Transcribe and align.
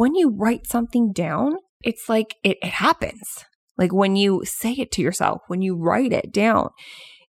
when 0.00 0.14
you 0.14 0.30
write 0.34 0.66
something 0.66 1.12
down, 1.12 1.56
it's 1.82 2.08
like 2.08 2.36
it, 2.42 2.56
it 2.62 2.70
happens. 2.70 3.44
Like 3.76 3.92
when 3.92 4.16
you 4.16 4.40
say 4.46 4.72
it 4.72 4.90
to 4.92 5.02
yourself, 5.02 5.42
when 5.48 5.60
you 5.60 5.76
write 5.76 6.14
it 6.14 6.32
down, 6.32 6.70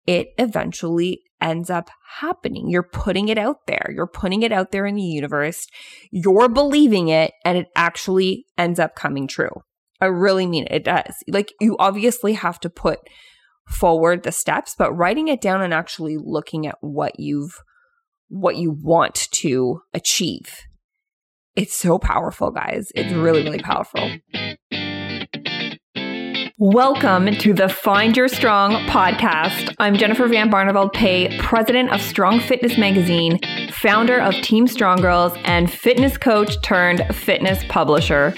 it 0.08 0.30
eventually 0.38 1.24
ends 1.42 1.70
up 1.70 1.90
happening. 2.22 2.70
You're 2.70 2.82
putting 2.82 3.28
it 3.28 3.38
out 3.38 3.68
there. 3.68 3.92
You're 3.94 4.08
putting 4.08 4.44
it 4.44 4.54
out 4.54 4.72
there 4.72 4.86
in 4.86 4.96
the 4.96 5.02
universe. 5.02 5.68
You're 6.10 6.48
believing 6.48 7.10
it 7.10 7.34
and 7.44 7.58
it 7.58 7.68
actually 7.76 8.46
ends 8.58 8.80
up 8.80 8.96
coming 8.96 9.28
true. 9.28 9.64
I 10.00 10.06
really 10.06 10.48
mean 10.48 10.64
it. 10.64 10.72
It 10.72 10.84
does. 10.86 11.16
Like 11.28 11.52
you 11.60 11.76
obviously 11.80 12.32
have 12.32 12.62
to 12.62 12.70
put 12.70 13.00
forward 13.68 14.24
the 14.24 14.32
steps, 14.32 14.74
but 14.78 14.94
writing 14.94 15.28
it 15.28 15.42
down 15.42 15.62
and 15.62 15.74
actually 15.74 16.16
looking 16.18 16.66
at 16.66 16.78
what 16.80 17.20
you've 17.20 17.60
what 18.30 18.56
you 18.56 18.72
want 18.72 19.28
to 19.32 19.82
achieve. 19.94 20.62
It's 21.56 21.76
so 21.76 22.00
powerful, 22.00 22.50
guys. 22.50 22.92
It's 22.96 23.14
really, 23.14 23.44
really 23.44 23.60
powerful. 23.60 24.10
Welcome 26.58 27.36
to 27.36 27.54
the 27.54 27.70
Find 27.70 28.18
Your 28.18 28.28
Strong 28.28 28.72
podcast. 28.88 29.76
I'm 29.78 29.96
Jennifer 29.96 30.28
Van 30.28 30.50
Barneveld 30.50 30.94
Pay, 30.94 31.38
president 31.38 31.92
of 31.92 32.02
Strong 32.02 32.40
Fitness 32.40 32.76
Magazine, 32.80 33.38
founder 33.72 34.20
of 34.20 34.34
Team 34.42 34.66
Strong 34.66 35.02
Girls, 35.02 35.34
and 35.44 35.72
fitness 35.72 36.18
coach 36.18 36.60
turned 36.64 37.06
fitness 37.16 37.64
publisher. 37.70 38.34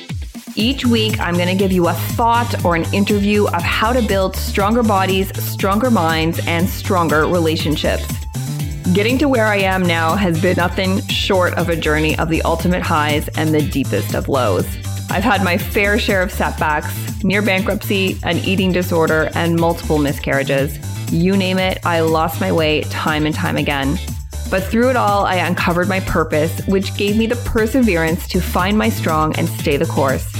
Each 0.57 0.85
week, 0.85 1.17
I'm 1.17 1.35
going 1.35 1.47
to 1.47 1.55
give 1.55 1.71
you 1.71 1.87
a 1.87 1.93
thought 1.93 2.65
or 2.65 2.75
an 2.75 2.83
interview 2.93 3.47
of 3.47 3.61
how 3.61 3.93
to 3.93 4.01
build 4.01 4.35
stronger 4.35 4.83
bodies, 4.83 5.31
stronger 5.41 5.89
minds, 5.89 6.45
and 6.47 6.67
stronger 6.67 7.27
relationships. 7.27 8.03
Getting 8.93 9.17
to 9.17 9.27
where 9.27 9.47
I 9.47 9.57
am 9.57 9.81
now 9.81 10.15
has 10.15 10.39
been 10.39 10.57
nothing 10.57 11.01
short 11.07 11.55
of 11.55 11.69
a 11.69 11.75
journey 11.75 12.15
of 12.19 12.29
the 12.29 12.43
ultimate 12.43 12.83
highs 12.83 13.27
and 13.29 13.51
the 13.51 13.67
deepest 13.67 14.13
of 14.13 14.29
lows. 14.29 14.67
I've 15.09 15.23
had 15.23 15.43
my 15.43 15.57
fair 15.57 15.97
share 15.97 16.21
of 16.21 16.31
setbacks, 16.31 17.23
near 17.23 17.41
bankruptcy, 17.41 18.15
an 18.21 18.37
eating 18.37 18.71
disorder, 18.71 19.31
and 19.33 19.59
multiple 19.59 19.97
miscarriages. 19.97 20.77
You 21.11 21.35
name 21.35 21.57
it, 21.57 21.83
I 21.83 22.01
lost 22.01 22.39
my 22.39 22.51
way 22.51 22.81
time 22.83 23.25
and 23.25 23.33
time 23.33 23.57
again. 23.57 23.97
But 24.51 24.63
through 24.63 24.91
it 24.91 24.95
all, 24.95 25.25
I 25.25 25.37
uncovered 25.37 25.89
my 25.89 26.01
purpose, 26.01 26.61
which 26.67 26.95
gave 26.95 27.17
me 27.17 27.25
the 27.25 27.37
perseverance 27.37 28.27
to 28.27 28.39
find 28.39 28.77
my 28.77 28.89
strong 28.89 29.35
and 29.37 29.49
stay 29.49 29.77
the 29.77 29.87
course. 29.87 30.31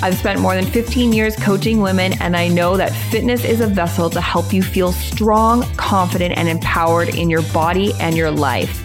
I've 0.00 0.16
spent 0.16 0.38
more 0.38 0.54
than 0.54 0.64
15 0.64 1.12
years 1.12 1.34
coaching 1.34 1.80
women, 1.80 2.12
and 2.20 2.36
I 2.36 2.46
know 2.46 2.76
that 2.76 2.92
fitness 3.10 3.44
is 3.44 3.60
a 3.60 3.66
vessel 3.66 4.08
to 4.10 4.20
help 4.20 4.52
you 4.52 4.62
feel 4.62 4.92
strong, 4.92 5.62
confident, 5.76 6.38
and 6.38 6.48
empowered 6.48 7.16
in 7.16 7.28
your 7.28 7.42
body 7.52 7.92
and 7.98 8.16
your 8.16 8.30
life. 8.30 8.84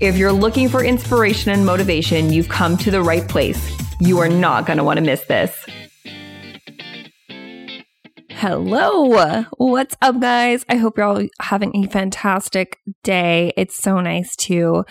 If 0.00 0.16
you're 0.16 0.32
looking 0.32 0.70
for 0.70 0.82
inspiration 0.82 1.50
and 1.50 1.66
motivation, 1.66 2.32
you've 2.32 2.48
come 2.48 2.78
to 2.78 2.90
the 2.90 3.02
right 3.02 3.28
place. 3.28 3.76
You 4.00 4.18
are 4.20 4.28
not 4.28 4.64
going 4.64 4.78
to 4.78 4.84
want 4.84 4.96
to 4.96 5.04
miss 5.04 5.22
this. 5.26 5.54
Hello. 8.30 9.44
What's 9.58 9.96
up, 10.00 10.18
guys? 10.18 10.64
I 10.70 10.76
hope 10.76 10.96
you're 10.96 11.06
all 11.06 11.22
having 11.40 11.76
a 11.76 11.88
fantastic 11.88 12.78
day. 13.02 13.52
It's 13.58 13.76
so 13.76 14.00
nice 14.00 14.34
to 14.36 14.84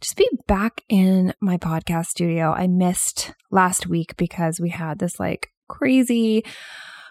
just 0.00 0.16
be 0.16 0.28
back 0.46 0.82
in 0.88 1.34
my 1.40 1.56
podcast 1.58 2.06
studio. 2.06 2.52
I 2.52 2.66
missed 2.66 3.32
last 3.50 3.86
week 3.86 4.16
because 4.16 4.60
we 4.60 4.70
had 4.70 4.98
this 4.98 5.20
like 5.20 5.48
crazy 5.68 6.44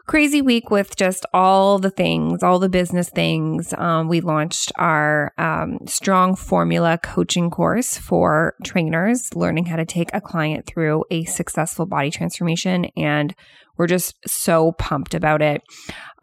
crazy 0.10 0.42
week 0.42 0.72
with 0.72 0.96
just 0.96 1.24
all 1.36 1.78
the 1.78 1.92
things, 1.92 2.42
all 2.42 2.58
the 2.58 2.68
business 2.68 3.12
things. 3.12 3.76
Um, 3.78 4.08
we 4.08 4.22
launched 4.22 4.72
our 4.80 5.32
um, 5.38 5.78
strong 5.86 6.36
formula 6.36 6.98
coaching 6.98 7.52
course 7.52 7.96
for 7.96 8.56
trainers, 8.64 9.30
learning 9.36 9.68
how 9.68 9.76
to 9.76 9.86
take 9.86 10.10
a 10.12 10.20
client 10.20 10.66
through 10.66 11.04
a 11.12 11.26
successful 11.26 11.86
body 11.86 12.10
transformation. 12.10 12.86
And 12.98 13.36
we're 13.78 13.86
just 13.86 14.18
so 14.26 14.72
pumped 14.80 15.14
about 15.14 15.44
it. 15.44 15.62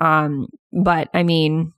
Um, 0.00 0.48
but 0.72 1.09
I 1.14 1.22
mean, 1.22 1.72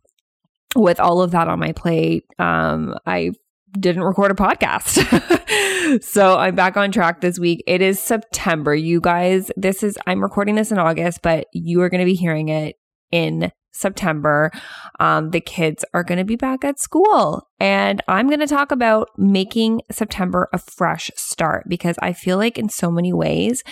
with 0.75 1.01
all 1.01 1.21
of 1.21 1.33
that 1.33 1.47
on 1.49 1.59
my 1.59 1.73
plate, 1.73 2.25
um, 2.39 2.95
I 3.05 3.33
didn't 3.73 4.03
record 4.03 4.31
a 4.31 4.35
podcast. 4.35 6.03
so 6.03 6.37
I'm 6.37 6.55
back 6.55 6.77
on 6.77 6.93
track 6.93 7.21
this 7.21 7.39
week. 7.39 7.63
It 7.67 7.83
is 7.83 8.01
September. 8.01 8.75
You 8.75 9.01
guys, 9.01 9.51
this 9.57 9.83
is, 9.83 9.99
I'm 10.07 10.23
recording 10.23 10.55
this 10.55 10.73
in 10.73 10.79
August, 10.79 11.21
but 11.23 11.47
you 11.53 11.81
are 11.83 11.89
going 11.89 12.01
to 12.01 12.05
be 12.05 12.15
hearing 12.15 12.49
it 12.49 12.77
in 13.11 13.53
September. 13.73 14.51
Um, 14.99 15.31
the 15.31 15.41
kids 15.41 15.85
are 15.95 16.03
going 16.03 16.19
to 16.19 16.25
be 16.25 16.37
back 16.37 16.65
at 16.65 16.81
school. 16.81 17.49
And 17.61 18.03
I'm 18.09 18.27
going 18.27 18.41
to 18.41 18.47
talk 18.47 18.73
about 18.73 19.09
making 19.17 19.83
September 19.91 20.49
a 20.53 20.59
fresh 20.59 21.11
start 21.17 21.65
because 21.69 21.97
I 22.01 22.13
feel 22.13 22.37
like 22.37 22.59
in 22.59 22.69
so 22.69 22.91
many 22.91 23.13
ways, 23.13 23.63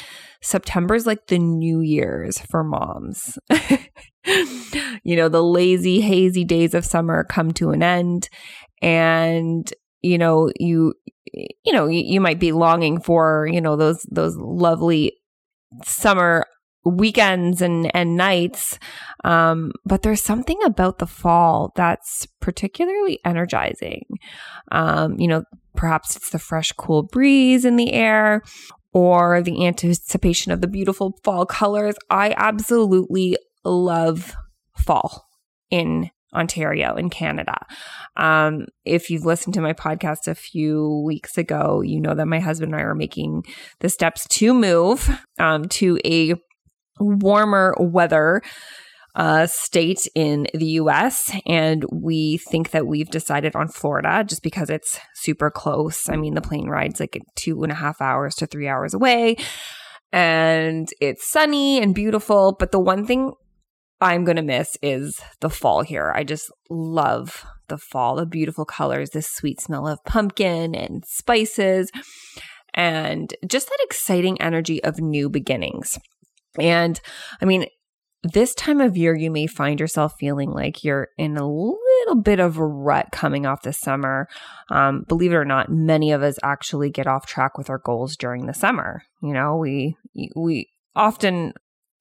September 0.40 0.94
is 0.94 1.06
like 1.06 1.26
the 1.26 1.38
New 1.38 1.80
Year's 1.80 2.38
for 2.38 2.62
moms. 2.62 3.38
you 5.02 5.16
know, 5.16 5.28
the 5.28 5.42
lazy, 5.42 6.00
hazy 6.00 6.44
days 6.44 6.72
of 6.74 6.84
summer 6.84 7.24
come 7.24 7.52
to 7.54 7.70
an 7.70 7.82
end. 7.82 8.28
And 8.82 9.72
you 10.06 10.18
know 10.18 10.50
you 10.58 10.94
you 11.32 11.72
know 11.72 11.86
you, 11.86 12.02
you 12.04 12.20
might 12.20 12.38
be 12.38 12.52
longing 12.52 13.00
for 13.00 13.48
you 13.50 13.60
know 13.60 13.76
those 13.76 14.06
those 14.10 14.36
lovely 14.36 15.12
summer 15.84 16.46
weekends 16.84 17.60
and 17.60 17.94
and 17.96 18.16
nights 18.16 18.78
um, 19.24 19.72
but 19.84 20.02
there's 20.02 20.22
something 20.22 20.58
about 20.64 20.98
the 20.98 21.06
fall 21.06 21.72
that's 21.74 22.28
particularly 22.40 23.18
energizing. 23.24 24.04
Um, 24.70 25.18
you 25.18 25.26
know 25.26 25.44
perhaps 25.74 26.16
it's 26.16 26.30
the 26.30 26.38
fresh 26.38 26.72
cool 26.72 27.02
breeze 27.02 27.64
in 27.64 27.76
the 27.76 27.92
air 27.92 28.42
or 28.92 29.42
the 29.42 29.66
anticipation 29.66 30.52
of 30.52 30.60
the 30.60 30.66
beautiful 30.66 31.18
fall 31.22 31.44
colors. 31.44 31.96
I 32.08 32.34
absolutely 32.36 33.36
love 33.64 34.34
fall 34.78 35.26
in 35.70 36.10
Ontario 36.36 36.94
in 36.94 37.10
Canada. 37.10 37.56
Um, 38.16 38.66
if 38.84 39.10
you've 39.10 39.24
listened 39.24 39.54
to 39.54 39.60
my 39.60 39.72
podcast 39.72 40.28
a 40.28 40.34
few 40.34 41.02
weeks 41.04 41.36
ago, 41.38 41.80
you 41.80 42.00
know 42.00 42.14
that 42.14 42.26
my 42.26 42.40
husband 42.40 42.72
and 42.72 42.80
I 42.80 42.84
are 42.84 42.94
making 42.94 43.44
the 43.80 43.88
steps 43.88 44.26
to 44.28 44.54
move 44.54 45.08
um, 45.38 45.68
to 45.68 45.98
a 46.04 46.34
warmer 46.98 47.74
weather 47.78 48.42
uh, 49.16 49.46
state 49.46 50.06
in 50.14 50.46
the 50.52 50.66
US. 50.82 51.34
And 51.46 51.84
we 51.90 52.36
think 52.36 52.70
that 52.70 52.86
we've 52.86 53.08
decided 53.08 53.56
on 53.56 53.68
Florida 53.68 54.22
just 54.24 54.42
because 54.42 54.70
it's 54.70 55.00
super 55.14 55.50
close. 55.50 56.08
I 56.08 56.16
mean, 56.16 56.34
the 56.34 56.42
plane 56.42 56.68
ride's 56.68 57.00
like 57.00 57.18
two 57.34 57.62
and 57.62 57.72
a 57.72 57.76
half 57.76 58.00
hours 58.00 58.34
to 58.36 58.46
three 58.46 58.68
hours 58.68 58.92
away. 58.92 59.36
And 60.12 60.88
it's 61.00 61.30
sunny 61.30 61.82
and 61.82 61.94
beautiful. 61.94 62.56
But 62.58 62.72
the 62.72 62.78
one 62.78 63.06
thing 63.06 63.32
I'm 64.00 64.24
going 64.24 64.36
to 64.36 64.42
miss 64.42 64.76
is 64.82 65.20
the 65.40 65.50
fall 65.50 65.82
here. 65.82 66.12
I 66.14 66.24
just 66.24 66.50
love 66.68 67.44
the 67.68 67.78
fall, 67.78 68.16
the 68.16 68.26
beautiful 68.26 68.64
colors, 68.64 69.10
the 69.10 69.22
sweet 69.22 69.60
smell 69.60 69.88
of 69.88 70.04
pumpkin 70.04 70.74
and 70.74 71.04
spices, 71.06 71.90
and 72.74 73.34
just 73.46 73.68
that 73.68 73.78
exciting 73.82 74.40
energy 74.40 74.82
of 74.84 75.00
new 75.00 75.28
beginnings. 75.30 75.98
And 76.58 77.00
I 77.40 77.46
mean, 77.46 77.66
this 78.22 78.54
time 78.54 78.80
of 78.80 78.96
year, 78.96 79.14
you 79.14 79.30
may 79.30 79.46
find 79.46 79.78
yourself 79.78 80.14
feeling 80.18 80.50
like 80.50 80.82
you're 80.82 81.08
in 81.16 81.36
a 81.36 81.46
little 81.46 82.20
bit 82.22 82.40
of 82.40 82.58
a 82.58 82.66
rut 82.66 83.08
coming 83.12 83.46
off 83.46 83.62
the 83.62 83.72
summer. 83.72 84.26
Um, 84.70 85.04
believe 85.06 85.32
it 85.32 85.36
or 85.36 85.44
not, 85.44 85.70
many 85.70 86.12
of 86.12 86.22
us 86.22 86.38
actually 86.42 86.90
get 86.90 87.06
off 87.06 87.26
track 87.26 87.56
with 87.56 87.70
our 87.70 87.78
goals 87.78 88.16
during 88.16 88.46
the 88.46 88.54
summer. 88.54 89.02
You 89.22 89.32
know, 89.32 89.56
we 89.56 89.96
we 90.34 90.70
often 90.94 91.52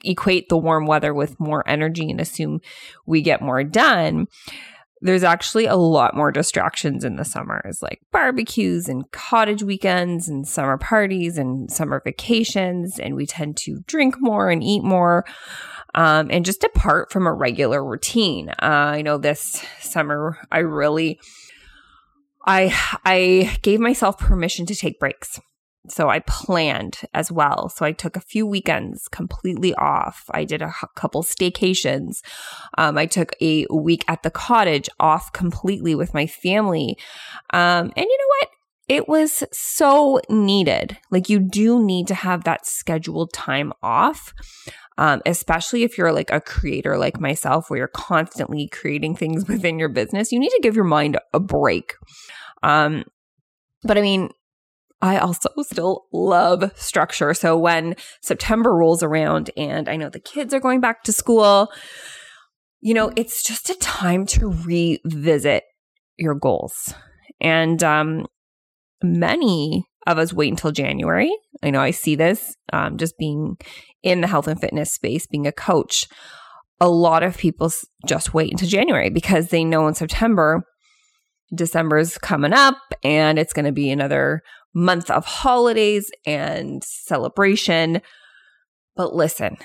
equate 0.04 0.50
the 0.50 0.58
warm 0.58 0.86
weather 0.86 1.14
with 1.14 1.40
more 1.40 1.68
energy 1.68 2.10
and 2.10 2.20
assume 2.20 2.60
we 3.06 3.22
get 3.22 3.42
more 3.42 3.64
done 3.64 4.28
there's 5.02 5.24
actually 5.24 5.66
a 5.66 5.76
lot 5.76 6.16
more 6.16 6.32
distractions 6.32 7.04
in 7.04 7.16
the 7.16 7.26
summers, 7.26 7.80
like 7.82 8.02
barbecues 8.12 8.88
and 8.88 9.10
cottage 9.12 9.62
weekends 9.62 10.28
and 10.28 10.48
summer 10.48 10.78
parties 10.78 11.38
and 11.38 11.70
summer 11.70 12.02
vacations. 12.04 12.98
And 12.98 13.16
we 13.16 13.28
tend 13.28 13.58
to 13.58 13.84
drink 13.86 14.16
more 14.20 14.50
and 14.50 14.64
eat 14.64 14.84
more 14.84 15.26
um, 15.94 16.30
and 16.32 16.44
just 16.44 16.62
depart 16.62 17.12
from 17.12 17.28
a 17.28 17.34
regular 17.34 17.84
routine. 17.84 18.50
Uh, 18.50 18.56
I 18.62 19.02
know 19.04 19.18
this 19.18 19.64
summer 19.80 20.40
I 20.52 20.60
really. 20.60 21.20
I 22.48 22.76
I 23.04 23.58
gave 23.64 23.80
myself 23.80 24.18
permission 24.18 24.66
to 24.68 24.76
take 24.76 25.00
breaks. 25.00 25.40
So 25.90 26.10
I 26.10 26.20
planned 26.20 27.00
as 27.14 27.32
well. 27.32 27.70
So 27.70 27.86
I 27.86 27.92
took 27.92 28.16
a 28.16 28.22
few 28.22 28.46
weekends 28.46 29.08
completely 29.08 29.74
off. 29.76 30.26
I 30.32 30.46
did 30.46 30.62
a 30.62 30.74
couple 30.96 31.24
staycations. 31.24 32.22
Um, 32.78 32.98
I 32.98 33.06
took 33.06 33.34
a 33.42 33.66
week 33.72 34.04
at 34.08 34.24
the 34.24 34.32
cottage 34.32 34.90
off 35.00 35.32
completely 35.34 35.96
with 35.96 36.14
my 36.14 36.28
family. 36.28 36.98
Um, 37.52 37.92
and 37.96 38.06
you 38.06 38.18
know 38.18 38.28
what? 38.40 38.50
It 38.88 39.08
was 39.08 39.44
so 39.52 40.22
needed. 40.30 40.98
Like 41.10 41.30
you 41.30 41.40
do 41.40 41.84
need 41.84 42.08
to 42.08 42.16
have 42.16 42.44
that 42.44 42.66
scheduled 42.66 43.34
time 43.34 43.74
off. 43.82 44.34
Um, 44.98 45.22
especially 45.26 45.84
if 45.84 45.98
you're 45.98 46.14
like 46.14 46.32
a 46.32 46.40
creator 46.40 46.98
like 46.98 47.20
myself, 47.20 47.70
where 47.70 47.80
you're 47.80 47.88
constantly 47.90 48.70
creating 48.70 49.16
things 49.16 49.46
within 49.48 49.78
your 49.78 49.90
business, 49.90 50.32
you 50.32 50.40
need 50.40 50.52
to 50.52 50.62
give 50.62 50.76
your 50.76 50.86
mind 50.86 51.20
a 51.34 51.40
break. 51.40 51.96
Um, 52.64 53.04
but 53.84 53.98
I 53.98 54.02
mean, 54.02 54.30
I 55.02 55.18
also 55.18 55.50
still 55.62 56.06
love 56.12 56.72
structure. 56.76 57.34
So 57.34 57.58
when 57.58 57.96
September 58.22 58.74
rolls 58.74 59.04
around 59.04 59.52
and 59.58 59.90
I 59.90 59.98
know 59.98 60.10
the 60.10 60.20
kids 60.20 60.54
are 60.54 60.60
going 60.60 60.80
back 60.82 61.04
to 61.04 61.12
school, 61.12 61.70
you 62.82 62.94
know, 62.94 63.12
it's 63.16 63.44
just 63.44 63.70
a 63.70 63.76
time 63.76 64.26
to 64.28 64.50
revisit 64.50 65.64
your 66.18 66.36
goals. 66.36 66.94
And 67.42 67.84
um, 67.84 68.26
many 69.04 69.86
of 70.08 70.18
us 70.18 70.34
wait 70.34 70.52
until 70.52 70.72
January. 70.72 71.32
I 71.64 71.72
know 71.72 71.82
I 71.82 71.92
see 71.92 72.16
this 72.16 72.56
um, 72.72 72.98
just 72.98 73.18
being 73.18 73.58
in 74.04 74.22
the 74.22 74.28
health 74.28 74.48
and 74.48 74.60
fitness 74.60 74.94
space, 74.94 75.26
being 75.26 75.48
a 75.48 75.52
coach. 75.52 76.08
A 76.80 76.88
lot 76.88 77.24
of 77.24 77.38
people 77.38 77.72
just 78.06 78.34
wait 78.34 78.52
until 78.52 78.68
January 78.68 79.10
because 79.10 79.50
they 79.50 79.64
know 79.64 79.88
in 79.88 79.96
September, 79.96 80.64
December's 81.54 82.18
coming 82.18 82.54
up 82.54 82.78
and 83.04 83.40
it's 83.40 83.54
going 83.54 83.66
to 83.66 83.72
be 83.72 83.90
another 83.90 84.42
month 84.76 85.10
of 85.10 85.26
holidays 85.26 86.12
and 86.28 86.84
celebration. 86.84 88.02
But 88.96 89.16
listen, 89.16 89.58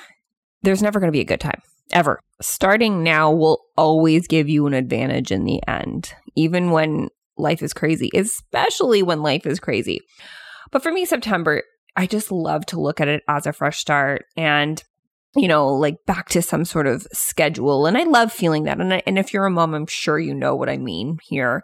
there's 0.62 0.82
never 0.82 1.00
going 1.00 1.08
to 1.08 1.16
be 1.16 1.20
a 1.20 1.24
good 1.24 1.40
time, 1.40 1.60
ever. 1.92 2.20
Starting 2.40 3.02
now 3.02 3.30
will 3.30 3.60
always 3.76 4.26
give 4.26 4.48
you 4.48 4.66
an 4.66 4.74
advantage 4.74 5.30
in 5.30 5.44
the 5.44 5.60
end, 5.68 6.14
even 6.36 6.70
when 6.70 7.08
life 7.36 7.62
is 7.62 7.74
crazy, 7.74 8.10
especially 8.14 9.02
when 9.02 9.22
life 9.22 9.44
is 9.44 9.60
crazy. 9.60 10.00
But 10.70 10.82
for 10.82 10.92
me, 10.92 11.04
September, 11.04 11.64
I 11.96 12.06
just 12.06 12.30
love 12.30 12.64
to 12.66 12.80
look 12.80 13.00
at 13.00 13.08
it 13.08 13.22
as 13.28 13.46
a 13.46 13.52
fresh 13.52 13.78
start 13.78 14.24
and 14.36 14.82
you 15.36 15.46
know, 15.46 15.68
like 15.68 16.04
back 16.06 16.28
to 16.30 16.42
some 16.42 16.64
sort 16.64 16.86
of 16.86 17.06
schedule. 17.12 17.86
And 17.86 17.96
I 17.96 18.02
love 18.02 18.32
feeling 18.32 18.64
that. 18.64 18.80
And, 18.80 18.94
I, 18.94 19.02
and 19.06 19.18
if 19.18 19.32
you're 19.32 19.46
a 19.46 19.50
mom, 19.50 19.74
I'm 19.74 19.86
sure 19.86 20.18
you 20.18 20.34
know 20.34 20.56
what 20.56 20.68
I 20.68 20.76
mean 20.76 21.18
here. 21.22 21.62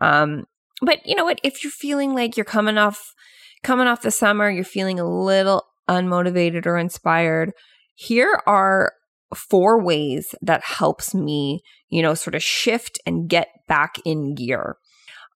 Um, 0.00 0.44
but 0.82 1.00
you 1.06 1.14
know 1.14 1.24
what? 1.24 1.40
If 1.42 1.62
you're 1.62 1.70
feeling 1.70 2.14
like 2.14 2.36
you're 2.36 2.44
coming 2.44 2.78
off, 2.78 3.14
coming 3.62 3.86
off 3.86 4.02
the 4.02 4.10
summer, 4.10 4.50
you're 4.50 4.64
feeling 4.64 5.00
a 5.00 5.08
little 5.08 5.64
unmotivated 5.88 6.66
or 6.66 6.76
inspired, 6.76 7.52
here 7.94 8.40
are 8.46 8.92
four 9.34 9.82
ways 9.82 10.34
that 10.42 10.62
helps 10.62 11.14
me, 11.14 11.62
you 11.88 12.02
know, 12.02 12.14
sort 12.14 12.34
of 12.34 12.42
shift 12.42 12.98
and 13.06 13.28
get 13.28 13.48
back 13.66 13.96
in 14.04 14.34
gear. 14.34 14.76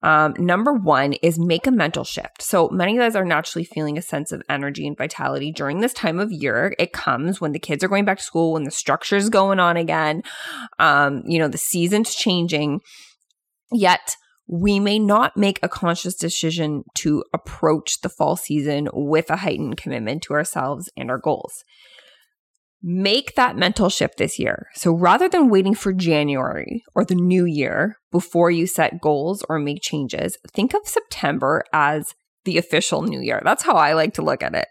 Um, 0.03 0.35
number 0.39 0.73
one 0.73 1.13
is 1.15 1.39
make 1.39 1.67
a 1.67 1.71
mental 1.71 2.05
shift. 2.05 2.41
So 2.41 2.69
many 2.71 2.97
of 2.97 3.03
us 3.03 3.15
are 3.15 3.25
naturally 3.25 3.65
feeling 3.65 3.99
a 3.99 4.03
sense 4.03 4.33
of 4.33 4.43
energy 4.49 4.87
and 4.87 4.97
vitality 4.97 5.53
during 5.53 5.81
this 5.81 5.93
time 5.93 6.19
of 6.19 6.33
year. 6.33 6.75
It 6.79 6.93
comes 6.93 7.41
when 7.41 7.53
the 7.53 7.59
kids 7.59 7.85
are 7.85 7.89
going 7.89 8.07
back 8.07 8.19
to 8.19 8.25
school, 8.25 8.55
when 8.55 8.65
the 8.65 8.71
structure's 8.71 9.29
going 9.29 9.61
on 9.61 9.77
again. 9.77 10.23
Um, 10.79 11.23
you 11.27 11.39
know, 11.39 11.49
the 11.49 11.59
season's 11.59 12.15
changing. 12.15 12.81
Yet 13.73 14.17
we 14.53 14.81
may 14.81 14.99
not 14.99 15.37
make 15.37 15.61
a 15.63 15.69
conscious 15.69 16.17
decision 16.17 16.83
to 16.97 17.23
approach 17.33 18.01
the 18.01 18.09
fall 18.09 18.35
season 18.35 18.89
with 18.93 19.31
a 19.31 19.37
heightened 19.37 19.77
commitment 19.77 20.23
to 20.23 20.35
ourselves 20.35 20.91
and 20.97 21.09
our 21.09 21.19
goals. 21.19 21.63
Make 22.83 23.37
that 23.37 23.57
mental 23.57 23.89
shift 23.91 24.19
this 24.19 24.41
year. 24.41 24.67
So 24.75 24.93
rather 24.93 25.29
than 25.29 25.51
waiting 25.51 25.75
for 25.75 25.93
January 25.93 26.83
or 26.97 27.05
the 27.05 27.15
new 27.15 27.45
year 27.45 27.99
before 28.11 28.51
you 28.51 28.67
set 28.67 29.01
goals 29.01 29.45
or 29.49 29.61
make 29.61 29.83
changes, 29.83 30.37
think 30.53 30.75
of 30.75 30.81
September 30.85 31.63
as 31.73 32.15
the 32.51 32.59
official 32.59 33.03
new 33.03 33.21
year. 33.21 33.41
That's 33.45 33.63
how 33.63 33.77
I 33.77 33.93
like 33.93 34.15
to 34.15 34.23
look 34.23 34.43
at 34.43 34.55
it 34.55 34.67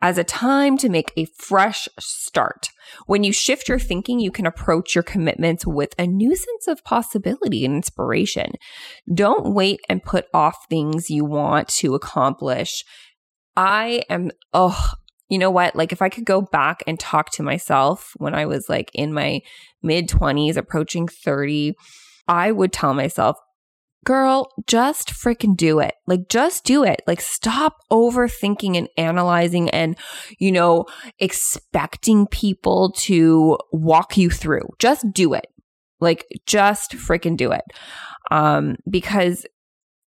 as 0.00 0.18
a 0.18 0.24
time 0.24 0.76
to 0.78 0.88
make 0.88 1.12
a 1.16 1.26
fresh 1.26 1.88
start. 2.00 2.68
When 3.06 3.22
you 3.22 3.32
shift 3.32 3.68
your 3.68 3.78
thinking, 3.78 4.18
you 4.18 4.30
can 4.30 4.46
approach 4.46 4.94
your 4.94 5.04
commitments 5.04 5.66
with 5.66 5.94
a 5.98 6.06
new 6.06 6.34
sense 6.34 6.66
of 6.66 6.84
possibility 6.84 7.64
and 7.64 7.76
inspiration. 7.76 8.52
Don't 9.12 9.54
wait 9.54 9.80
and 9.88 10.02
put 10.02 10.26
off 10.34 10.66
things 10.68 11.10
you 11.10 11.24
want 11.24 11.68
to 11.68 11.94
accomplish. 11.94 12.84
I 13.56 14.02
am, 14.10 14.30
oh, 14.54 14.90
you 15.28 15.38
know 15.38 15.50
what? 15.50 15.76
Like, 15.76 15.92
if 15.92 16.02
I 16.02 16.08
could 16.08 16.24
go 16.24 16.40
back 16.40 16.82
and 16.86 16.98
talk 16.98 17.30
to 17.32 17.42
myself 17.42 18.12
when 18.16 18.34
I 18.34 18.46
was 18.46 18.68
like 18.68 18.90
in 18.94 19.12
my 19.12 19.40
mid 19.82 20.08
20s, 20.08 20.56
approaching 20.56 21.06
30, 21.06 21.74
I 22.26 22.50
would 22.50 22.72
tell 22.72 22.92
myself, 22.92 23.36
girl, 24.04 24.50
just 24.66 25.10
freaking 25.10 25.56
do 25.56 25.78
it. 25.78 25.94
Like, 26.06 26.28
just 26.28 26.64
do 26.64 26.84
it. 26.84 27.02
Like, 27.06 27.20
stop 27.20 27.76
overthinking 27.90 28.76
and 28.76 28.88
analyzing 28.96 29.70
and, 29.70 29.96
you 30.38 30.52
know, 30.52 30.86
expecting 31.18 32.26
people 32.26 32.92
to 32.98 33.58
walk 33.72 34.16
you 34.16 34.30
through. 34.30 34.68
Just 34.78 35.12
do 35.12 35.34
it. 35.34 35.46
Like, 36.00 36.26
just 36.46 36.92
freaking 36.92 37.36
do 37.36 37.52
it. 37.52 37.64
Um, 38.30 38.76
because 38.88 39.46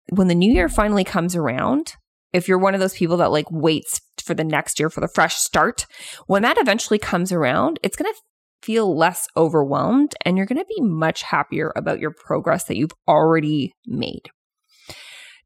when 0.09 0.27
the 0.27 0.35
new 0.35 0.51
year 0.51 0.69
finally 0.69 1.03
comes 1.03 1.35
around, 1.35 1.93
if 2.33 2.47
you're 2.47 2.57
one 2.57 2.73
of 2.73 2.79
those 2.79 2.95
people 2.95 3.17
that 3.17 3.31
like 3.31 3.49
waits 3.49 4.01
for 4.21 4.33
the 4.33 4.43
next 4.43 4.79
year 4.79 4.89
for 4.89 5.01
the 5.01 5.07
fresh 5.07 5.35
start, 5.35 5.85
when 6.27 6.41
that 6.41 6.57
eventually 6.57 6.99
comes 6.99 7.31
around, 7.31 7.79
it's 7.81 7.95
going 7.95 8.11
to 8.11 8.19
feel 8.65 8.97
less 8.97 9.27
overwhelmed 9.37 10.13
and 10.23 10.37
you're 10.37 10.45
going 10.45 10.59
to 10.59 10.65
be 10.65 10.81
much 10.81 11.21
happier 11.21 11.71
about 11.75 11.99
your 11.99 12.11
progress 12.11 12.65
that 12.65 12.77
you've 12.77 12.93
already 13.07 13.73
made. 13.85 14.29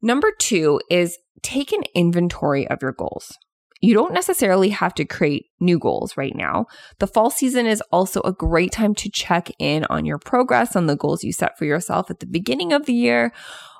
Number 0.01 0.31
two 0.37 0.79
is 0.89 1.17
take 1.41 1.71
an 1.73 1.83
inventory 1.93 2.67
of 2.67 2.81
your 2.81 2.93
goals. 2.93 3.37
You 3.81 3.93
don't 3.93 4.13
necessarily 4.13 4.69
have 4.69 4.93
to 4.95 5.05
create 5.05 5.45
new 5.59 5.79
goals 5.79 6.17
right 6.17 6.35
now. 6.35 6.65
The 6.99 7.07
fall 7.07 7.29
season 7.29 7.65
is 7.65 7.81
also 7.91 8.21
a 8.21 8.33
great 8.33 8.71
time 8.71 8.93
to 8.95 9.09
check 9.09 9.49
in 9.57 9.85
on 9.85 10.05
your 10.05 10.19
progress 10.19 10.75
on 10.75 10.87
the 10.87 10.97
goals 10.97 11.23
you 11.23 11.31
set 11.31 11.57
for 11.57 11.65
yourself 11.65 12.09
at 12.09 12.19
the 12.19 12.25
beginning 12.25 12.73
of 12.73 12.85
the 12.85 12.93
year 12.93 13.33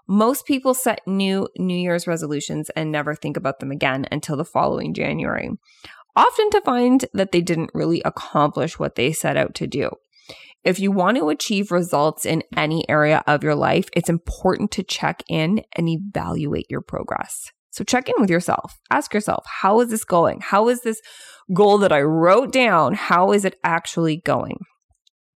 most 0.10 0.48
people 0.48 0.74
set 0.74 1.02
new 1.06 1.48
New 1.60 1.78
Year's 1.78 2.08
resolutions 2.08 2.72
and 2.72 2.92
never 2.92 3.14
think 3.14 3.38
about 3.38 3.60
them 3.60 3.70
again 3.70 4.08
until 4.12 4.36
the 4.36 4.44
following 4.44 4.96
January, 4.96 5.52
often 6.16 6.50
to 6.52 6.62
find 6.62 7.06
that 7.14 7.32
they 7.32 7.42
didn't 7.42 7.72
really 7.74 8.02
accomplish 8.04 8.80
what 8.80 8.96
they 8.96 9.12
set 9.12 9.38
out 9.38 9.56
to 9.56 9.68
do. 9.68 9.90
If 10.64 10.80
you 10.80 10.92
want 10.92 11.18
to 11.18 11.30
achieve 11.30 11.72
results 11.72 12.26
in 12.26 12.44
any 12.56 12.88
area 12.90 13.24
of 13.26 13.44
your 13.44 13.56
life, 13.56 13.88
it's 13.96 14.10
important 14.10 14.72
to 14.72 14.84
check 14.84 15.24
in 15.30 15.64
and 15.74 15.88
evaluate 15.88 16.66
your 16.70 16.82
progress. 16.82 17.52
So 17.72 17.84
check 17.84 18.10
in 18.10 18.16
with 18.20 18.30
yourself. 18.30 18.78
Ask 18.92 19.14
yourself, 19.14 19.46
how 19.62 19.80
is 19.80 19.90
this 19.90 20.04
going? 20.04 20.42
How 20.42 20.68
is 20.68 20.82
this 20.82 21.02
goal 21.54 21.78
that 21.78 21.94
I 21.94 22.02
wrote 22.02 22.52
down? 22.52 22.94
How 22.94 23.32
is 23.32 23.46
it 23.46 23.58
actually 23.64 24.18
going? 24.18 24.58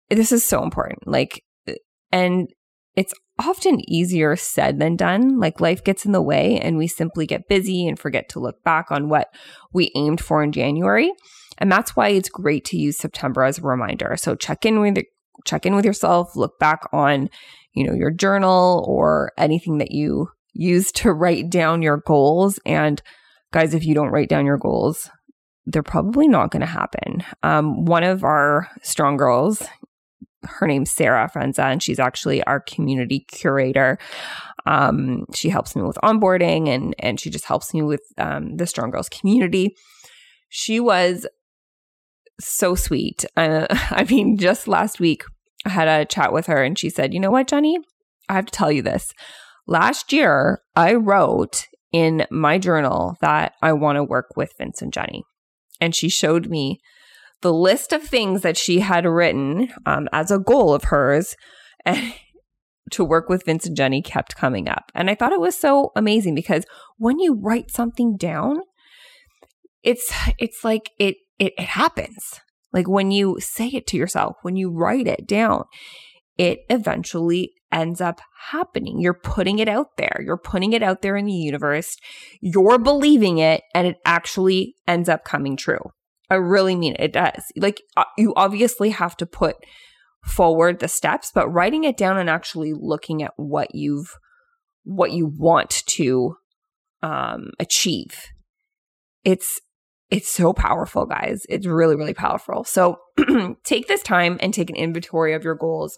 This 0.10 0.32
is 0.32 0.44
so 0.44 0.62
important. 0.64 1.08
Like, 1.08 1.44
and 2.12 2.50
it's 2.96 3.14
often 3.40 3.80
easier 3.90 4.36
said 4.36 4.80
than 4.80 4.96
done. 4.96 5.40
Like 5.40 5.60
life 5.60 5.84
gets 5.84 6.06
in 6.06 6.12
the 6.12 6.22
way 6.22 6.60
and 6.60 6.78
we 6.78 6.88
simply 6.88 7.26
get 7.26 7.48
busy 7.48 7.88
and 7.88 7.98
forget 7.98 8.30
to 8.30 8.40
look 8.40 8.64
back 8.64 8.92
on 8.92 9.10
what 9.10 9.34
we 9.74 9.92
aimed 9.96 10.22
for 10.22 10.44
in 10.44 10.52
January. 10.52 11.12
And 11.58 11.72
that's 11.72 11.96
why 11.96 12.10
it's 12.10 12.30
great 12.30 12.66
to 12.66 12.78
use 12.78 12.98
September 12.98 13.44
as 13.44 13.60
a 13.60 13.64
reminder. 13.64 14.16
So 14.18 14.36
check 14.36 14.66
in 14.66 14.80
with 14.80 14.98
check 15.46 15.66
in 15.66 15.76
with 15.76 15.86
yourself, 15.86 16.36
look 16.36 16.58
back 16.60 16.84
on, 16.94 17.30
you 17.74 17.86
know, 17.86 17.94
your 17.94 18.12
journal 18.12 18.86
or 18.88 19.32
anything 19.38 19.80
that 19.80 19.92
you 19.92 20.30
use 20.54 20.92
to 20.92 21.12
write 21.12 21.50
down 21.50 21.82
your 21.82 21.98
goals 21.98 22.60
and 22.66 23.02
guys 23.52 23.74
if 23.74 23.86
you 23.86 23.94
don't 23.94 24.10
write 24.10 24.30
down 24.30 24.46
your 24.46 24.58
goals, 24.58 25.10
they're 25.66 25.84
probably 25.84 26.28
not 26.28 26.52
going 26.52 26.62
to 26.62 26.66
happen. 26.66 27.24
Um, 27.42 27.86
one 27.86 28.04
of 28.04 28.24
our 28.24 28.68
strong 28.82 29.18
girls, 29.18 29.64
her 30.46 30.68
name's 30.68 30.94
Sarah 30.94 31.30
Frenza, 31.34 31.64
and 31.64 31.82
she's 31.82 32.00
actually 32.00 32.44
our 32.44 32.60
community 32.60 33.26
curator. 33.32 33.98
Um, 34.66 35.26
she 35.34 35.50
helps 35.50 35.76
me 35.76 35.82
with 35.82 35.98
onboarding 36.04 36.70
and 36.70 36.96
and 37.00 37.20
she 37.20 37.30
just 37.30 37.46
helps 37.46 37.74
me 37.74 37.82
with 37.82 38.02
um, 38.18 38.56
the 38.58 38.68
Strong 38.68 38.92
Girls 38.92 39.10
community. 39.10 39.76
She 40.50 40.80
was 40.80 41.28
so 42.40 42.76
sweet. 42.76 43.26
Uh, 43.36 43.68
I 43.70 44.06
mean, 44.06 44.38
just 44.38 44.68
last 44.68 45.00
week 45.00 45.24
I 45.66 45.70
had 45.70 45.88
a 45.88 46.06
chat 46.06 46.34
with 46.34 46.48
her, 46.48 46.64
and 46.64 46.78
she 46.78 46.90
said, 46.90 47.14
"You 47.14 47.20
know 47.20 47.32
what, 47.32 47.48
Jenny? 47.48 47.78
I 48.30 48.34
have 48.34 48.46
to 48.46 48.52
tell 48.52 48.72
you 48.72 48.82
this. 48.82 49.14
Last 49.68 50.12
year, 50.12 50.62
I 50.76 50.94
wrote 50.94 51.68
in 51.92 52.26
my 52.32 52.58
journal 52.58 53.16
that 53.22 53.54
I 53.62 53.74
want 53.74 53.98
to 53.98 54.04
work 54.04 54.32
with 54.36 54.54
Vince 54.58 54.82
and 54.82 54.94
Jenny." 54.94 55.24
And 55.82 55.96
she 55.96 56.08
showed 56.08 56.50
me 56.50 56.80
the 57.44 57.54
list 57.54 57.94
of 57.94 58.02
things 58.02 58.42
that 58.42 58.58
she 58.58 58.80
had 58.80 59.06
written 59.06 59.70
um, 59.86 60.10
as 60.12 60.32
a 60.32 60.40
goal 60.40 60.74
of 60.74 60.86
hers 60.86 61.36
to 62.92 63.04
work 63.04 63.30
with 63.30 63.46
Vince 63.46 63.68
and 63.68 63.78
Jenny 63.78 64.02
kept 64.02 64.36
coming 64.36 64.68
up. 64.68 64.92
And 64.96 65.10
I 65.10 65.16
thought 65.16 65.34
it 65.34 65.40
was 65.40 65.58
so 65.58 65.92
amazing 65.96 66.36
because 66.36 66.66
when 66.98 67.20
you 67.20 67.40
write 67.40 67.70
something 67.70 68.18
down, 68.18 68.62
it's 69.84 70.12
it's 70.40 70.64
like 70.64 70.92
it 70.98 71.18
it, 71.38 71.54
it 71.58 71.66
happens. 71.66 72.42
Like 72.72 72.88
when 72.88 73.12
you 73.12 73.38
say 73.40 73.68
it 73.68 73.86
to 73.88 73.98
yourself, 73.98 74.38
when 74.42 74.56
you 74.56 74.72
write 74.72 75.08
it 75.08 75.28
down, 75.28 75.66
it 76.38 76.60
eventually 76.70 77.54
ends 77.72 78.02
up 78.02 78.22
happening. 78.52 79.00
You're 79.00 79.14
putting 79.14 79.60
it 79.60 79.68
out 79.68 79.98
there. 79.98 80.22
You're 80.24 80.38
putting 80.38 80.74
it 80.74 80.82
out 80.82 81.02
there 81.02 81.18
in 81.18 81.26
the 81.26 81.34
universe. 81.34 81.98
You're 82.42 82.80
believing 82.80 83.40
it 83.40 83.62
and 83.76 83.88
it 83.88 83.98
actually 84.06 84.76
ends 84.88 85.10
up 85.10 85.24
coming 85.24 85.58
true. 85.58 85.92
I 86.34 86.38
really 86.38 86.76
mean 86.76 86.96
it. 86.96 87.06
It 87.06 87.14
does. 87.14 87.44
Like 87.56 87.82
uh, 87.96 88.06
you 88.18 88.34
obviously 88.36 88.90
have 88.90 89.16
to 89.18 89.26
put 89.26 89.56
forward 90.24 90.80
the 90.80 90.88
steps, 90.88 91.32
but 91.34 91.50
writing 91.50 91.84
it 91.84 91.98
down 91.98 92.18
and 92.18 92.30
actually 92.30 92.74
looking 92.74 93.24
at 93.24 93.34
what 93.38 93.76
you've 93.76 94.18
what 94.84 95.12
you 95.12 95.26
want 95.26 95.84
to 95.88 96.36
um, 97.02 97.52
achieve. 97.60 98.16
It's 99.24 99.62
it's 100.10 100.30
so 100.30 100.54
powerful, 100.54 101.06
guys. 101.06 101.42
It's 101.50 101.66
really, 101.66 101.96
really 101.96 102.14
powerful. 102.14 102.64
So 102.64 103.00
take 103.64 103.88
this 103.88 104.04
time 104.04 104.38
and 104.42 104.54
take 104.54 104.70
an 104.70 104.76
inventory 104.76 105.34
of 105.34 105.44
your 105.44 105.56
goals. 105.56 105.98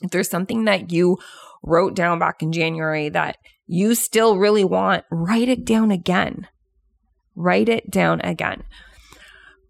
If 0.00 0.10
there's 0.10 0.30
something 0.30 0.64
that 0.64 0.90
you 0.90 1.18
wrote 1.62 1.94
down 1.94 2.18
back 2.18 2.42
in 2.42 2.50
January 2.50 3.08
that 3.10 3.36
you 3.66 3.94
still 3.94 4.38
really 4.38 4.64
want, 4.64 5.04
write 5.10 5.48
it 5.48 5.64
down 5.64 5.90
again. 5.90 6.48
Write 7.34 7.68
it 7.68 7.90
down 7.90 8.20
again. 8.22 8.62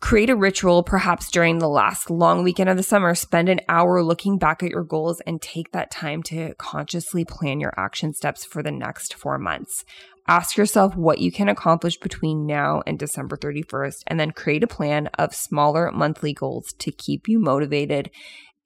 Create 0.03 0.31
a 0.31 0.37
ritual, 0.37 0.83
perhaps 0.83 1.31
during 1.31 1.61
the 1.61 1.69
last 1.69 2.11
long 2.11 2.43
weekend 2.43 2.69
of 2.69 2.77
the 2.77 2.83
summer. 2.83 3.15
Spend 3.15 3.49
an 3.49 3.61
hour 3.69 4.03
looking 4.03 4.37
back 4.37 4.61
at 4.61 4.69
your 4.69 4.83
goals 4.83 5.23
and 5.29 5.41
take 5.41 5.71
that 5.71 5.93
time 5.93 6.25
to 6.25 6.55
consciously 6.59 7.25
plan 7.25 7.61
your 7.61 7.73
action 7.79 8.13
steps 8.13 8.45
for 8.45 8.65
the 8.65 8.73
next 8.73 9.15
four 9.15 9.39
months. 9.39 9.85
Ask 10.27 10.57
yourself 10.57 10.97
what 10.97 11.21
you 11.21 11.31
can 11.31 11.49
accomplish 11.49 11.99
between 11.99 12.47
now 12.47 12.83
and 12.85 12.99
December 12.99 13.37
31st, 13.37 14.03
and 14.09 14.19
then 14.19 14.33
create 14.33 14.65
a 14.65 14.67
plan 14.67 15.07
of 15.19 15.37
smaller 15.37 15.93
monthly 15.93 16.35
goals 16.35 16.73
to 16.81 16.91
keep 16.91 17.29
you 17.29 17.39
motivated 17.39 18.11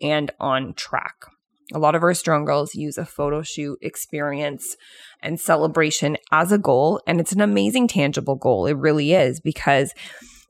and 0.01 0.31
on 0.41 0.73
track. 0.73 1.27
A 1.75 1.79
lot 1.79 1.95
of 1.95 2.03
our 2.03 2.15
strong 2.15 2.47
girls 2.47 2.75
use 2.75 2.97
a 2.97 3.05
photo 3.05 3.43
shoot 3.43 3.79
experience 3.83 4.75
and 5.21 5.39
celebration 5.39 6.17
as 6.33 6.51
a 6.51 6.59
goal, 6.59 7.03
and 7.07 7.21
it's 7.21 7.33
an 7.33 7.43
amazing 7.43 7.89
tangible 7.89 8.37
goal. 8.37 8.67
It 8.67 8.77
really 8.79 9.13
is 9.13 9.39
because 9.39 9.93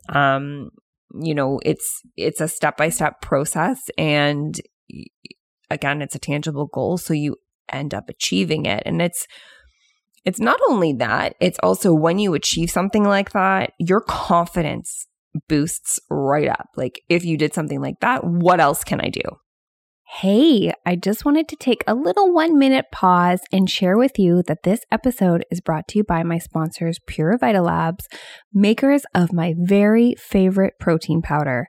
um, 0.09 0.71
you 1.15 1.35
know, 1.35 1.61
it's 1.65 2.03
it's 2.17 2.41
a 2.41 2.49
step 2.49 2.77
by 2.77 2.89
step 2.89 3.21
process, 3.21 3.81
and 3.97 4.61
again, 5.71 6.03
it's 6.03 6.15
a 6.15 6.21
tangible 6.21 6.67
goal, 6.67 6.99
so 6.99 7.15
you 7.15 7.37
end 7.71 7.95
up 7.95 8.09
achieving 8.09 8.67
it, 8.67 8.83
and 8.87 9.01
it's 9.01 9.27
it's 10.25 10.41
not 10.41 10.61
only 10.69 10.93
that; 10.95 11.35
it's 11.41 11.59
also 11.63 11.95
when 11.95 12.19
you 12.19 12.35
achieve 12.35 12.71
something 12.71 13.05
like 13.05 13.31
that, 13.33 13.73
your 13.79 14.01
confidence 14.01 15.07
boosts 15.49 16.01
right 16.11 16.49
up. 16.49 16.69
Like 16.77 17.01
if 17.09 17.25
you 17.25 17.37
did 17.37 17.55
something 17.55 17.81
like 17.81 18.01
that, 18.01 18.25
what 18.25 18.61
else 18.61 18.85
can 18.85 19.01
I 19.01 19.09
do? 19.09 19.23
Hey, 20.09 20.73
I 20.87 20.95
just 20.95 21.25
wanted 21.25 21.49
to 21.49 21.57
take 21.57 21.83
a 21.85 21.95
little 21.95 22.33
one 22.33 22.57
minute 22.57 22.87
pause 22.93 23.41
and 23.51 23.69
share 23.69 23.99
with 23.99 24.21
you 24.21 24.41
that 24.47 24.63
this 24.63 24.83
episode 24.93 25.45
is 25.51 25.61
brought 25.61 25.89
to 25.89 25.99
you 25.99 26.05
by 26.05 26.23
my 26.23 26.39
sponsors, 26.39 27.01
Pure 27.07 27.39
Vita 27.39 27.61
Labs, 27.61 28.07
makers 28.55 29.03
of 29.17 29.33
my 29.33 29.55
very 29.59 30.15
favorite 30.17 30.75
protein 30.79 31.23
powder. 31.23 31.67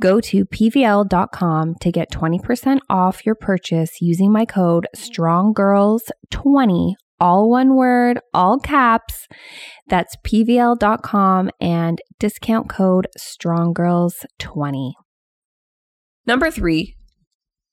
Go 0.00 0.18
to 0.22 0.46
pvl.com 0.46 1.74
to 1.82 1.92
get 1.92 2.10
20% 2.10 2.78
off 2.88 3.26
your 3.26 3.34
purchase 3.34 4.00
using 4.00 4.32
my 4.32 4.46
code 4.46 4.86
STRONGGIRLS20, 4.96 6.94
all 7.20 7.50
one 7.50 7.76
word, 7.76 8.18
all 8.32 8.58
caps. 8.58 9.28
That's 9.88 10.16
pvl.com 10.24 11.50
and 11.60 12.00
discount 12.18 12.70
code 12.70 13.08
STRONGGIRLS20. 13.18 14.92
Number 16.26 16.50
three, 16.50 16.96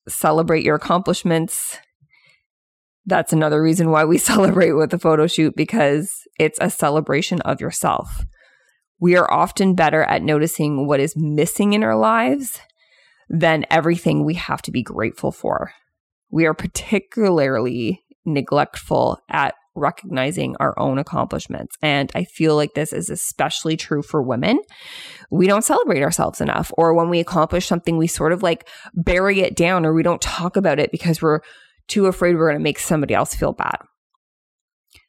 celebrate 0.08 0.64
your 0.64 0.76
accomplishments. 0.76 1.78
That's 3.06 3.34
another 3.34 3.62
reason 3.62 3.90
why 3.90 4.06
we 4.06 4.18
celebrate 4.32 4.72
with 4.72 4.94
a 4.94 5.00
photo 5.00 5.28
shoot 5.28 5.56
because 5.56 6.12
it's 6.40 6.60
a 6.62 6.70
celebration 6.70 7.42
of 7.42 7.62
yourself. 7.62 8.24
We 9.00 9.16
are 9.18 9.32
often 9.32 9.74
better 9.74 10.04
at 10.04 10.22
noticing 10.22 10.86
what 10.86 11.00
is 11.00 11.16
missing 11.18 11.74
in 11.74 11.84
our 11.84 11.98
lives 11.98 12.60
than 13.30 13.66
everything 13.72 14.24
we 14.24 14.36
have 14.36 14.62
to 14.64 14.72
be 14.72 14.84
grateful 14.84 15.32
for. 15.32 15.72
We 16.30 16.46
are 16.46 16.54
particularly 16.54 18.04
neglectful 18.26 19.20
at 19.30 19.56
recognizing 19.76 20.56
our 20.60 20.78
own 20.78 20.98
accomplishments. 20.98 21.76
And 21.82 22.12
I 22.16 22.26
feel 22.26 22.56
like 22.56 22.74
this 22.74 22.94
is 22.94 23.10
especially 23.10 23.78
true 23.78 24.02
for 24.02 24.22
women. 24.22 24.60
We 25.30 25.48
don't 25.48 25.64
celebrate 25.64 26.04
ourselves 26.04 26.42
enough. 26.42 26.72
Or 26.78 26.94
when 26.94 27.10
we 27.10 27.20
accomplish 27.20 27.68
something, 27.68 27.98
we 27.98 28.08
sort 28.08 28.34
of 28.34 28.44
like 28.44 28.68
bury 28.94 29.42
it 29.42 29.56
down 29.56 29.86
or 29.86 29.94
we 29.94 30.04
don't 30.04 30.22
talk 30.22 30.58
about 30.58 30.80
it 30.80 30.92
because 30.92 31.22
we're 31.22 31.40
too 31.88 32.06
afraid 32.08 32.36
we're 32.36 32.50
going 32.50 32.60
to 32.60 32.64
make 32.64 32.80
somebody 32.80 33.14
else 33.14 33.34
feel 33.34 33.54
bad. 33.54 33.78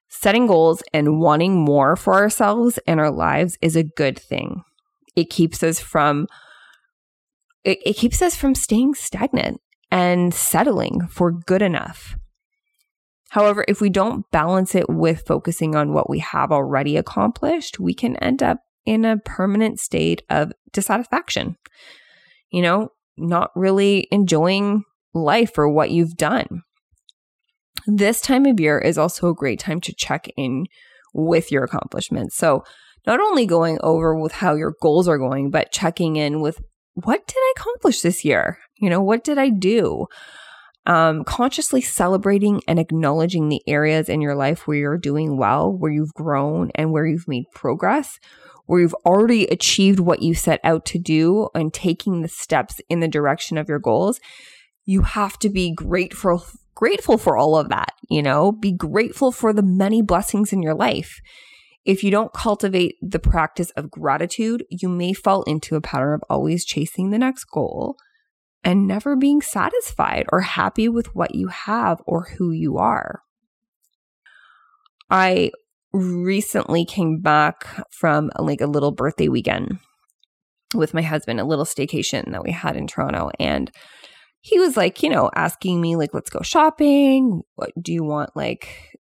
Setting 0.08 0.46
goals 0.46 0.82
and 0.92 1.20
wanting 1.20 1.54
more 1.54 1.96
for 1.96 2.14
ourselves 2.14 2.78
and 2.86 3.00
our 3.00 3.10
lives 3.10 3.56
is 3.62 3.76
a 3.76 3.82
good 3.82 4.18
thing. 4.18 4.62
It 5.16 5.30
keeps 5.30 5.62
us 5.62 5.80
from 5.80 6.26
it, 7.64 7.78
it 7.84 7.94
keeps 7.94 8.22
us 8.22 8.36
from 8.36 8.54
staying 8.54 8.94
stagnant 8.94 9.60
and 9.90 10.34
settling 10.34 11.06
for 11.08 11.30
good 11.32 11.62
enough. 11.62 12.16
However, 13.32 13.64
if 13.66 13.80
we 13.80 13.88
don't 13.88 14.30
balance 14.30 14.74
it 14.74 14.90
with 14.90 15.26
focusing 15.26 15.74
on 15.74 15.94
what 15.94 16.10
we 16.10 16.18
have 16.18 16.52
already 16.52 16.98
accomplished, 16.98 17.80
we 17.80 17.94
can 17.94 18.14
end 18.16 18.42
up 18.42 18.58
in 18.84 19.06
a 19.06 19.16
permanent 19.16 19.80
state 19.80 20.22
of 20.28 20.52
dissatisfaction. 20.70 21.56
You 22.50 22.60
know, 22.60 22.88
not 23.16 23.50
really 23.56 24.06
enjoying 24.12 24.84
life 25.14 25.56
or 25.56 25.66
what 25.66 25.90
you've 25.90 26.18
done. 26.18 26.60
This 27.86 28.20
time 28.20 28.44
of 28.44 28.60
year 28.60 28.78
is 28.78 28.98
also 28.98 29.30
a 29.30 29.34
great 29.34 29.58
time 29.58 29.80
to 29.80 29.94
check 29.94 30.28
in 30.36 30.66
with 31.14 31.50
your 31.50 31.64
accomplishments. 31.64 32.36
So, 32.36 32.64
not 33.06 33.18
only 33.18 33.46
going 33.46 33.78
over 33.80 34.14
with 34.14 34.32
how 34.32 34.56
your 34.56 34.74
goals 34.82 35.08
are 35.08 35.16
going, 35.16 35.50
but 35.50 35.72
checking 35.72 36.16
in 36.16 36.42
with 36.42 36.60
what 36.92 37.26
did 37.26 37.38
I 37.38 37.54
accomplish 37.56 38.02
this 38.02 38.26
year? 38.26 38.58
You 38.76 38.90
know, 38.90 39.00
what 39.00 39.24
did 39.24 39.38
I 39.38 39.48
do? 39.48 40.06
Um, 40.86 41.24
consciously 41.24 41.80
celebrating 41.80 42.60
and 42.66 42.78
acknowledging 42.78 43.48
the 43.48 43.62
areas 43.66 44.08
in 44.08 44.20
your 44.20 44.34
life 44.34 44.66
where 44.66 44.76
you're 44.76 44.98
doing 44.98 45.36
well, 45.36 45.72
where 45.72 45.92
you've 45.92 46.14
grown, 46.14 46.70
and 46.74 46.92
where 46.92 47.06
you've 47.06 47.28
made 47.28 47.44
progress, 47.54 48.18
where 48.66 48.80
you've 48.80 48.96
already 49.06 49.46
achieved 49.46 50.00
what 50.00 50.22
you 50.22 50.34
set 50.34 50.60
out 50.64 50.84
to 50.86 50.98
do 50.98 51.48
and 51.54 51.72
taking 51.72 52.22
the 52.22 52.28
steps 52.28 52.80
in 52.88 53.00
the 53.00 53.08
direction 53.08 53.58
of 53.58 53.68
your 53.68 53.78
goals. 53.78 54.20
You 54.84 55.02
have 55.02 55.38
to 55.40 55.48
be 55.48 55.72
grateful 55.72 56.44
grateful 56.74 57.18
for 57.18 57.36
all 57.36 57.56
of 57.56 57.68
that, 57.68 57.92
you 58.08 58.22
know, 58.22 58.50
be 58.50 58.72
grateful 58.72 59.30
for 59.30 59.52
the 59.52 59.62
many 59.62 60.02
blessings 60.02 60.52
in 60.52 60.62
your 60.62 60.74
life. 60.74 61.20
If 61.84 62.02
you 62.02 62.10
don't 62.10 62.32
cultivate 62.32 62.96
the 63.02 63.18
practice 63.18 63.70
of 63.72 63.90
gratitude, 63.90 64.64
you 64.70 64.88
may 64.88 65.12
fall 65.12 65.42
into 65.44 65.76
a 65.76 65.80
pattern 65.80 66.14
of 66.14 66.24
always 66.30 66.64
chasing 66.64 67.10
the 67.10 67.18
next 67.18 67.44
goal 67.44 67.96
and 68.64 68.86
never 68.86 69.16
being 69.16 69.40
satisfied 69.40 70.26
or 70.30 70.40
happy 70.40 70.88
with 70.88 71.14
what 71.14 71.34
you 71.34 71.48
have 71.48 72.00
or 72.06 72.28
who 72.38 72.50
you 72.50 72.78
are. 72.78 73.22
I 75.10 75.50
recently 75.92 76.84
came 76.84 77.20
back 77.20 77.66
from 77.90 78.30
like 78.38 78.60
a 78.60 78.66
little 78.66 78.92
birthday 78.92 79.28
weekend 79.28 79.78
with 80.74 80.94
my 80.94 81.02
husband, 81.02 81.40
a 81.40 81.44
little 81.44 81.64
staycation 81.64 82.32
that 82.32 82.42
we 82.42 82.50
had 82.50 82.76
in 82.76 82.86
Toronto. 82.86 83.30
And 83.38 83.70
he 84.40 84.58
was 84.58 84.76
like, 84.76 85.02
you 85.02 85.08
know, 85.08 85.30
asking 85.34 85.80
me, 85.80 85.96
like, 85.96 86.14
let's 86.14 86.30
go 86.30 86.40
shopping. 86.42 87.42
What 87.56 87.70
do 87.80 87.92
you 87.92 88.04
want? 88.04 88.30
Like, 88.34 88.98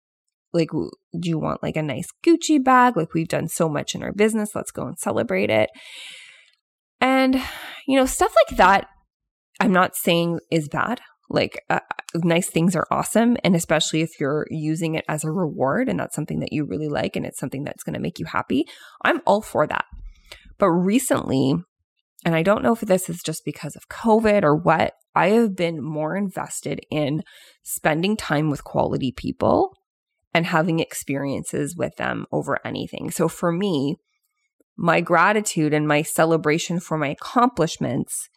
like, 0.52 0.70
do 0.70 1.28
you 1.28 1.38
want 1.38 1.62
like 1.62 1.76
a 1.76 1.82
nice 1.82 2.08
Gucci 2.26 2.62
bag? 2.62 2.96
Like, 2.96 3.12
we've 3.12 3.28
done 3.28 3.48
so 3.48 3.68
much 3.68 3.94
in 3.94 4.02
our 4.02 4.12
business. 4.12 4.54
Let's 4.54 4.70
go 4.70 4.86
and 4.86 4.98
celebrate 4.98 5.50
it. 5.50 5.68
And, 7.00 7.40
you 7.86 7.96
know, 7.96 8.06
stuff 8.06 8.34
like 8.48 8.56
that 8.56 8.88
I'm 9.60 9.72
not 9.72 9.96
saying 9.96 10.40
is 10.50 10.68
bad. 10.68 11.00
Like, 11.30 11.62
uh, 11.68 11.80
nice 12.14 12.48
things 12.48 12.74
are 12.74 12.86
awesome. 12.90 13.36
And 13.44 13.54
especially 13.54 14.00
if 14.00 14.18
you're 14.18 14.46
using 14.50 14.94
it 14.94 15.04
as 15.08 15.24
a 15.24 15.30
reward 15.30 15.88
and 15.88 16.00
that's 16.00 16.14
something 16.14 16.40
that 16.40 16.52
you 16.52 16.64
really 16.64 16.88
like 16.88 17.16
and 17.16 17.26
it's 17.26 17.38
something 17.38 17.64
that's 17.64 17.82
going 17.82 17.94
to 17.94 18.00
make 18.00 18.18
you 18.18 18.24
happy, 18.24 18.64
I'm 19.04 19.20
all 19.26 19.42
for 19.42 19.66
that. 19.66 19.84
But 20.58 20.70
recently, 20.70 21.54
and 22.24 22.34
I 22.34 22.42
don't 22.42 22.62
know 22.62 22.72
if 22.72 22.80
this 22.80 23.08
is 23.08 23.22
just 23.22 23.44
because 23.44 23.76
of 23.76 23.88
COVID 23.88 24.42
or 24.42 24.56
what, 24.56 24.94
I 25.14 25.28
have 25.28 25.54
been 25.54 25.82
more 25.82 26.16
invested 26.16 26.80
in 26.90 27.22
spending 27.62 28.16
time 28.16 28.50
with 28.50 28.64
quality 28.64 29.12
people 29.12 29.74
and 30.32 30.46
having 30.46 30.80
experiences 30.80 31.76
with 31.76 31.96
them 31.96 32.26
over 32.32 32.58
anything. 32.64 33.10
So 33.10 33.28
for 33.28 33.52
me, 33.52 33.96
my 34.76 35.00
gratitude 35.00 35.74
and 35.74 35.88
my 35.88 36.02
celebration 36.02 36.80
for 36.80 36.96
my 36.96 37.08
accomplishments 37.08 38.28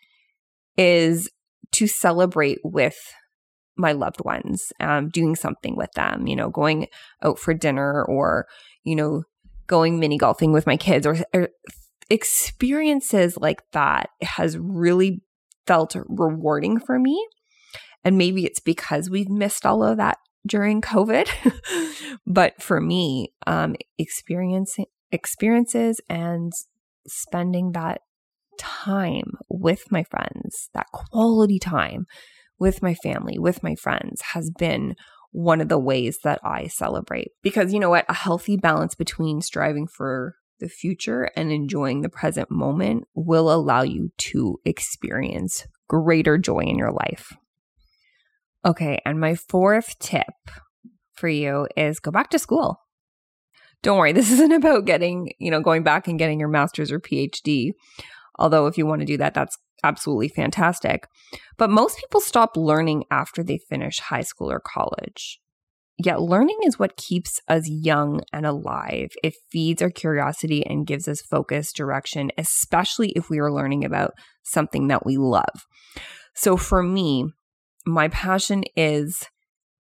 is 0.77 1.29
to 1.73 1.87
celebrate 1.87 2.59
with 2.63 2.97
my 3.77 3.91
loved 3.91 4.23
ones, 4.23 4.71
um, 4.79 5.09
doing 5.09 5.35
something 5.35 5.75
with 5.75 5.91
them, 5.93 6.27
you 6.27 6.35
know, 6.35 6.49
going 6.49 6.87
out 7.23 7.39
for 7.39 7.53
dinner 7.53 8.03
or, 8.03 8.47
you 8.83 8.95
know, 8.95 9.23
going 9.67 9.99
mini 9.99 10.17
golfing 10.17 10.51
with 10.51 10.67
my 10.67 10.77
kids 10.77 11.07
or, 11.07 11.17
or 11.33 11.49
experiences 12.09 13.37
like 13.37 13.61
that 13.71 14.09
has 14.21 14.57
really 14.57 15.21
felt 15.65 15.95
rewarding 16.07 16.79
for 16.79 16.99
me. 16.99 17.25
And 18.03 18.17
maybe 18.17 18.45
it's 18.45 18.59
because 18.59 19.09
we've 19.09 19.29
missed 19.29 19.65
all 19.65 19.83
of 19.83 19.97
that 19.97 20.17
during 20.45 20.81
COVID. 20.81 21.29
but 22.27 22.61
for 22.61 22.81
me, 22.81 23.33
um, 23.47 23.75
experiencing 23.97 24.85
experiences 25.11 26.01
and 26.09 26.51
spending 27.07 27.73
that 27.73 28.01
time 28.59 29.33
with 29.49 29.91
my 29.91 30.03
friends, 30.03 30.69
that 30.73 30.87
quality 30.91 31.59
time 31.59 32.05
with 32.59 32.81
my 32.81 32.93
family, 32.93 33.39
with 33.39 33.63
my 33.63 33.75
friends 33.75 34.21
has 34.33 34.51
been 34.51 34.95
one 35.31 35.61
of 35.61 35.69
the 35.69 35.79
ways 35.79 36.19
that 36.23 36.39
I 36.43 36.67
celebrate. 36.67 37.31
Because 37.41 37.73
you 37.73 37.79
know 37.79 37.89
what? 37.89 38.05
A 38.09 38.13
healthy 38.13 38.57
balance 38.57 38.95
between 38.95 39.41
striving 39.41 39.87
for 39.87 40.35
the 40.59 40.69
future 40.69 41.29
and 41.35 41.51
enjoying 41.51 42.01
the 42.01 42.09
present 42.09 42.51
moment 42.51 43.05
will 43.15 43.51
allow 43.51 43.81
you 43.81 44.11
to 44.17 44.59
experience 44.63 45.65
greater 45.89 46.37
joy 46.37 46.59
in 46.59 46.77
your 46.77 46.91
life. 46.91 47.33
Okay, 48.63 49.01
and 49.05 49.19
my 49.19 49.35
fourth 49.35 49.97
tip 49.99 50.27
for 51.13 51.27
you 51.27 51.67
is 51.75 51.99
go 51.99 52.11
back 52.11 52.29
to 52.29 52.39
school. 52.39 52.77
Don't 53.81 53.97
worry, 53.97 54.11
this 54.13 54.31
isn't 54.31 54.51
about 54.51 54.85
getting, 54.85 55.33
you 55.39 55.51
know, 55.51 55.61
going 55.61 55.83
back 55.83 56.07
and 56.07 56.19
getting 56.19 56.39
your 56.39 56.49
master's 56.49 56.91
or 56.91 56.99
PhD. 56.99 57.71
Although, 58.39 58.67
if 58.67 58.77
you 58.77 58.85
want 58.85 59.01
to 59.01 59.05
do 59.05 59.17
that, 59.17 59.33
that's 59.33 59.57
absolutely 59.83 60.29
fantastic. 60.29 61.07
But 61.57 61.69
most 61.69 61.97
people 61.99 62.21
stop 62.21 62.55
learning 62.55 63.05
after 63.11 63.43
they 63.43 63.57
finish 63.57 63.99
high 63.99 64.21
school 64.21 64.51
or 64.51 64.59
college. 64.59 65.39
Yet, 65.97 66.21
learning 66.21 66.57
is 66.63 66.79
what 66.79 66.97
keeps 66.97 67.39
us 67.47 67.69
young 67.69 68.21
and 68.33 68.45
alive. 68.45 69.11
It 69.23 69.35
feeds 69.51 69.81
our 69.81 69.89
curiosity 69.89 70.65
and 70.65 70.87
gives 70.87 71.07
us 71.07 71.21
focus, 71.21 71.71
direction, 71.71 72.31
especially 72.37 73.09
if 73.09 73.29
we 73.29 73.39
are 73.39 73.51
learning 73.51 73.85
about 73.85 74.13
something 74.43 74.87
that 74.87 75.05
we 75.05 75.17
love. 75.17 75.67
So, 76.33 76.57
for 76.57 76.81
me, 76.81 77.25
my 77.85 78.07
passion 78.07 78.63
is 78.75 79.25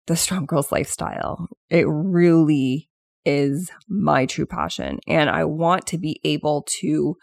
the 0.08 0.15
strong 0.15 0.46
girls 0.46 0.72
lifestyle. 0.72 1.48
It 1.70 1.86
really 1.88 2.89
is 3.25 3.70
my 3.88 4.25
true 4.25 4.46
passion. 4.46 5.00
And 5.08 5.29
I 5.29 5.46
want 5.46 5.86
to 5.88 5.98
be 5.98 6.20
able 6.24 6.65
to 6.82 7.15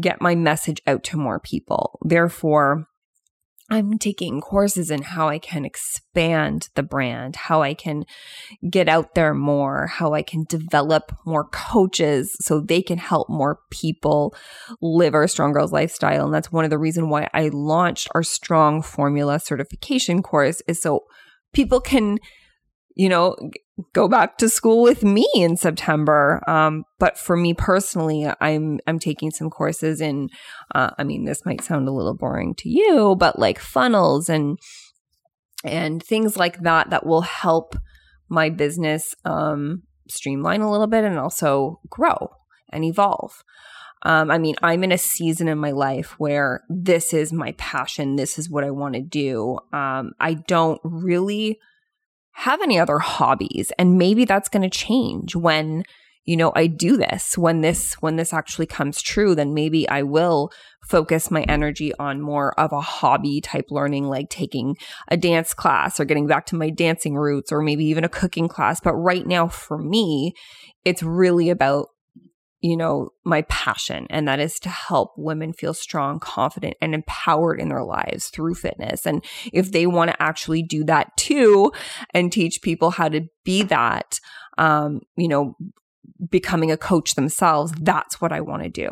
get 0.00 0.20
my 0.20 0.34
message 0.34 0.80
out 0.86 1.04
to 1.04 1.16
more 1.16 1.40
people. 1.40 1.98
Therefore, 2.02 2.86
I'm 3.70 3.98
taking 3.98 4.42
courses 4.42 4.90
in 4.90 5.02
how 5.02 5.28
I 5.28 5.38
can 5.38 5.64
expand 5.64 6.68
the 6.74 6.82
brand, 6.82 7.34
how 7.34 7.62
I 7.62 7.72
can 7.72 8.04
get 8.68 8.90
out 8.90 9.14
there 9.14 9.32
more, 9.32 9.86
how 9.86 10.12
I 10.12 10.20
can 10.20 10.44
develop 10.46 11.16
more 11.24 11.48
coaches 11.48 12.36
so 12.40 12.60
they 12.60 12.82
can 12.82 12.98
help 12.98 13.30
more 13.30 13.60
people 13.70 14.34
live 14.82 15.14
our 15.14 15.26
strong 15.26 15.52
girls 15.52 15.72
lifestyle. 15.72 16.26
And 16.26 16.34
that's 16.34 16.52
one 16.52 16.64
of 16.64 16.70
the 16.70 16.78
reason 16.78 17.08
why 17.08 17.28
I 17.32 17.48
launched 17.48 18.08
our 18.14 18.22
strong 18.22 18.82
formula 18.82 19.40
certification 19.40 20.22
course 20.22 20.60
is 20.68 20.82
so 20.82 21.04
people 21.54 21.80
can 21.80 22.18
you 22.94 23.08
know, 23.08 23.36
go 23.92 24.08
back 24.08 24.38
to 24.38 24.48
school 24.48 24.82
with 24.82 25.02
me 25.02 25.28
in 25.34 25.56
September. 25.56 26.42
Um, 26.46 26.84
but 26.98 27.18
for 27.18 27.36
me 27.36 27.54
personally, 27.54 28.28
I'm 28.40 28.78
I'm 28.86 28.98
taking 28.98 29.30
some 29.30 29.50
courses 29.50 30.00
in. 30.00 30.28
Uh, 30.74 30.90
I 30.98 31.04
mean, 31.04 31.24
this 31.24 31.44
might 31.44 31.62
sound 31.62 31.88
a 31.88 31.92
little 31.92 32.14
boring 32.14 32.54
to 32.58 32.68
you, 32.68 33.16
but 33.18 33.38
like 33.38 33.58
funnels 33.58 34.28
and 34.28 34.58
and 35.64 36.02
things 36.02 36.36
like 36.36 36.60
that 36.60 36.90
that 36.90 37.06
will 37.06 37.22
help 37.22 37.76
my 38.28 38.50
business 38.50 39.14
um, 39.24 39.82
streamline 40.08 40.60
a 40.60 40.70
little 40.70 40.86
bit 40.86 41.04
and 41.04 41.18
also 41.18 41.80
grow 41.88 42.30
and 42.70 42.84
evolve. 42.84 43.42
Um, 44.02 44.30
I 44.30 44.36
mean, 44.36 44.54
I'm 44.62 44.84
in 44.84 44.92
a 44.92 44.98
season 44.98 45.48
in 45.48 45.56
my 45.58 45.70
life 45.70 46.18
where 46.18 46.62
this 46.68 47.14
is 47.14 47.32
my 47.32 47.52
passion. 47.52 48.16
This 48.16 48.38
is 48.38 48.50
what 48.50 48.62
I 48.62 48.70
want 48.70 48.94
to 48.94 49.00
do. 49.00 49.58
Um, 49.72 50.12
I 50.20 50.34
don't 50.46 50.80
really 50.84 51.58
have 52.34 52.60
any 52.62 52.78
other 52.78 52.98
hobbies 52.98 53.72
and 53.78 53.98
maybe 53.98 54.24
that's 54.24 54.48
going 54.48 54.62
to 54.62 54.70
change 54.70 55.34
when 55.34 55.84
you 56.24 56.36
know 56.36 56.52
i 56.54 56.66
do 56.66 56.96
this 56.96 57.36
when 57.38 57.60
this 57.60 57.94
when 57.94 58.16
this 58.16 58.32
actually 58.32 58.66
comes 58.66 59.00
true 59.00 59.34
then 59.34 59.54
maybe 59.54 59.88
i 59.88 60.02
will 60.02 60.50
focus 60.84 61.30
my 61.30 61.42
energy 61.42 61.92
on 61.98 62.20
more 62.20 62.58
of 62.60 62.72
a 62.72 62.80
hobby 62.80 63.40
type 63.40 63.66
learning 63.70 64.04
like 64.04 64.28
taking 64.28 64.76
a 65.08 65.16
dance 65.16 65.54
class 65.54 65.98
or 65.98 66.04
getting 66.04 66.26
back 66.26 66.46
to 66.46 66.56
my 66.56 66.70
dancing 66.70 67.14
roots 67.14 67.50
or 67.50 67.62
maybe 67.62 67.84
even 67.86 68.04
a 68.04 68.08
cooking 68.08 68.48
class. 68.48 68.80
But 68.80 68.94
right 68.94 69.26
now 69.26 69.48
for 69.48 69.78
me 69.78 70.34
it's 70.84 71.02
really 71.02 71.48
about 71.48 71.88
you 72.64 72.78
know, 72.78 73.10
my 73.26 73.42
passion, 73.42 74.06
and 74.08 74.26
that 74.26 74.40
is 74.40 74.58
to 74.58 74.70
help 74.70 75.12
women 75.18 75.52
feel 75.52 75.74
strong, 75.74 76.18
confident, 76.18 76.74
and 76.80 76.94
empowered 76.94 77.60
in 77.60 77.68
their 77.68 77.84
lives 77.84 78.28
through 78.28 78.54
fitness. 78.54 79.04
And 79.04 79.22
if 79.52 79.70
they 79.70 79.86
want 79.86 80.10
to 80.10 80.22
actually 80.22 80.62
do 80.62 80.82
that 80.84 81.14
too 81.18 81.72
and 82.14 82.32
teach 82.32 82.62
people 82.62 82.92
how 82.92 83.10
to 83.10 83.26
be 83.44 83.64
that, 83.64 84.18
um, 84.56 85.00
you 85.14 85.28
know, 85.28 85.58
becoming 86.30 86.72
a 86.72 86.78
coach 86.78 87.16
themselves, 87.16 87.70
that's 87.82 88.18
what 88.22 88.32
I 88.32 88.40
want 88.40 88.62
to 88.62 88.70
do. 88.70 88.88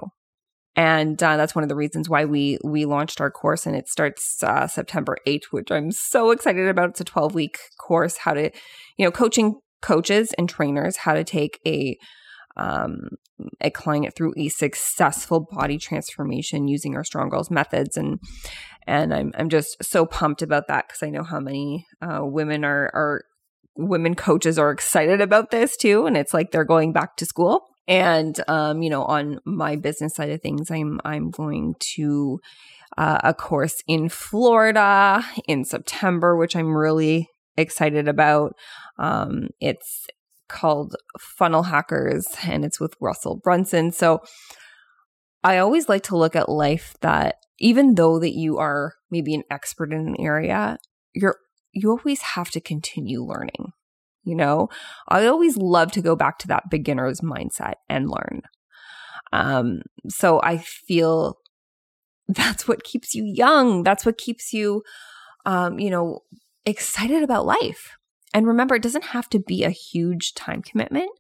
And 0.77 1.23
uh, 1.23 1.39
that's 1.39 1.55
one 1.55 1.63
of 1.63 1.71
the 1.71 1.75
reasons 1.75 2.11
why 2.11 2.27
we 2.27 2.59
we 2.63 2.85
launched 2.85 3.23
our 3.23 3.31
course, 3.31 3.65
and 3.65 3.75
it 3.75 3.89
starts 3.89 4.43
uh, 4.43 4.67
September 4.67 5.17
eighth, 5.25 5.47
which 5.51 5.71
I'm 5.71 5.93
so 5.93 6.31
excited 6.31 6.69
about. 6.69 6.91
It's 6.91 7.01
a 7.01 7.05
12 7.05 7.35
week 7.35 7.59
course, 7.81 8.19
how 8.19 8.35
to, 8.35 8.51
you 8.99 9.07
know, 9.07 9.11
coaching 9.11 9.61
coaches 9.81 10.35
and 10.37 10.47
trainers 10.47 10.99
how 10.99 11.15
to 11.15 11.25
take 11.25 11.59
a 11.67 11.97
um, 12.57 13.09
a 13.61 13.71
client 13.71 14.15
through 14.15 14.35
a 14.37 14.49
successful 14.49 15.47
body 15.51 15.79
transformation 15.79 16.69
using 16.69 16.95
our 16.97 17.05
strong 17.05 17.29
girls 17.29 17.51
methods. 17.51 17.97
And 17.97 18.21
and 18.87 19.15
I'm 19.15 19.33
I'm 19.37 19.49
just 19.49 19.83
so 19.83 20.07
pumped 20.07 20.43
about 20.43 20.69
that 20.69 20.89
because 20.89 21.03
I 21.03 21.11
know 21.11 21.23
how 21.23 21.41
many 21.41 21.87
uh, 22.01 22.21
women 22.23 22.65
are 22.65 22.91
are 22.95 23.25
women 23.77 24.15
coaches 24.15 24.59
are 24.59 24.71
excited 24.71 25.21
about 25.21 25.51
this 25.51 25.77
too. 25.77 26.07
And 26.07 26.17
it's 26.17 26.35
like 26.35 26.51
they're 26.51 26.65
going 26.65 26.93
back 26.93 27.17
to 27.17 27.27
school. 27.27 27.67
And 27.89 28.39
um, 28.49 28.83
you 28.83 28.91
know 28.91 29.05
on 29.05 29.41
my 29.45 29.77
business 29.77 30.15
side 30.15 30.31
of 30.31 30.41
things 30.41 30.71
I'm 30.71 31.01
I'm 31.05 31.31
going 31.31 31.75
to 31.95 32.41
uh, 32.99 33.19
a 33.25 33.35
course 33.35 33.83
in 33.89 34.09
Florida 34.09 35.25
in 35.49 35.65
September 35.65 36.37
which 36.37 36.55
I'm 36.55 36.77
really 36.77 37.29
excited 37.57 38.09
about. 38.09 38.55
Um, 38.99 39.49
it's 39.61 40.07
called 40.53 40.95
Funnel 41.19 41.65
Hackers 41.65 42.29
and 42.45 42.65
it's 42.65 42.79
with 42.79 42.95
Russell 43.01 43.41
Brunson. 43.43 43.91
So 43.91 44.21
I 45.43 45.59
always 45.59 45.89
like 45.89 46.05
to 46.05 46.17
look 46.17 46.37
at 46.37 46.49
life 46.49 46.95
that 47.01 47.37
even 47.59 47.95
though 47.95 48.19
that 48.19 48.35
you 48.35 48.59
are 48.59 48.95
maybe 49.11 49.35
an 49.35 49.43
expert 49.51 49.93
in 49.93 50.07
an 50.07 50.17
area, 50.19 50.79
you're 51.15 51.37
you 51.73 51.91
always 51.91 52.21
have 52.21 52.51
to 52.51 52.61
continue 52.61 53.25
learning. 53.25 53.73
You 54.25 54.37
know, 54.37 54.69
I 55.09 55.27
always 55.27 55.57
love 55.57 55.91
to 55.93 56.03
go 56.03 56.15
back 56.15 56.39
to 56.41 56.49
that 56.49 56.71
beginner's 56.71 57.21
mindset 57.21 57.75
and 57.89 58.11
learn. 58.11 58.43
Um, 59.33 59.81
so 60.09 60.41
I 60.43 60.59
feel 60.59 61.39
that's 62.29 62.69
what 62.69 62.85
keeps 62.85 63.15
you 63.15 63.25
young. 63.25 63.83
That's 63.83 64.07
what 64.07 64.19
keeps 64.19 64.53
you, 64.53 64.83
um, 65.45 65.81
you 65.81 65.91
know, 65.91 66.21
excited 66.65 67.23
about 67.23 67.47
life. 67.47 67.97
And 68.35 68.47
remember, 68.47 68.75
it 68.75 68.83
doesn't 68.83 69.07
have 69.07 69.29
to 69.31 69.39
be 69.39 69.65
a 69.65 69.71
huge 69.71 70.35
time 70.35 70.63
commitment. 70.63 71.11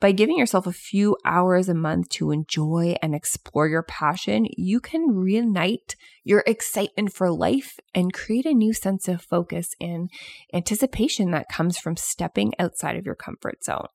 By 0.00 0.12
giving 0.12 0.38
yourself 0.38 0.66
a 0.66 0.72
few 0.72 1.16
hours 1.24 1.68
a 1.68 1.74
month 1.74 2.10
to 2.10 2.30
enjoy 2.30 2.94
and 3.02 3.16
explore 3.16 3.66
your 3.66 3.82
passion, 3.82 4.46
you 4.56 4.78
can 4.78 5.10
reunite 5.10 5.96
your 6.22 6.44
excitement 6.46 7.12
for 7.12 7.32
life 7.32 7.80
and 7.94 8.12
create 8.12 8.46
a 8.46 8.54
new 8.54 8.72
sense 8.72 9.08
of 9.08 9.22
focus 9.22 9.74
and 9.80 10.08
anticipation 10.54 11.32
that 11.32 11.48
comes 11.48 11.78
from 11.78 11.96
stepping 11.96 12.52
outside 12.60 12.96
of 12.96 13.06
your 13.06 13.16
comfort 13.16 13.64
zone. 13.64 13.88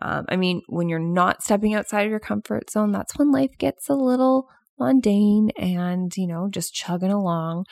Um, 0.00 0.26
I 0.28 0.36
mean, 0.36 0.62
when 0.68 0.88
you're 0.88 1.00
not 1.00 1.42
stepping 1.42 1.74
outside 1.74 2.02
of 2.02 2.10
your 2.10 2.20
comfort 2.20 2.70
zone, 2.70 2.92
that's 2.92 3.18
when 3.18 3.32
life 3.32 3.58
gets 3.58 3.88
a 3.88 3.94
little 3.94 4.48
mundane 4.78 5.50
and, 5.58 6.16
you 6.16 6.28
know, 6.28 6.48
just 6.48 6.74
chugging 6.74 7.10
along. 7.10 7.66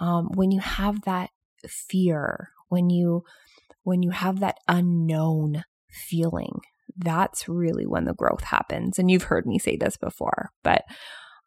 Um, 0.00 0.28
when 0.34 0.52
you 0.52 0.60
have 0.60 1.02
that 1.02 1.30
fear 1.66 2.50
when 2.72 2.88
you 2.88 3.22
when 3.84 4.02
you 4.02 4.10
have 4.10 4.40
that 4.40 4.56
unknown 4.66 5.64
feeling 6.08 6.60
that's 6.96 7.48
really 7.48 7.86
when 7.86 8.04
the 8.04 8.14
growth 8.14 8.44
happens. 8.44 8.98
And 8.98 9.10
you've 9.10 9.24
heard 9.24 9.46
me 9.46 9.58
say 9.58 9.76
this 9.76 9.96
before 9.96 10.50
but 10.64 10.82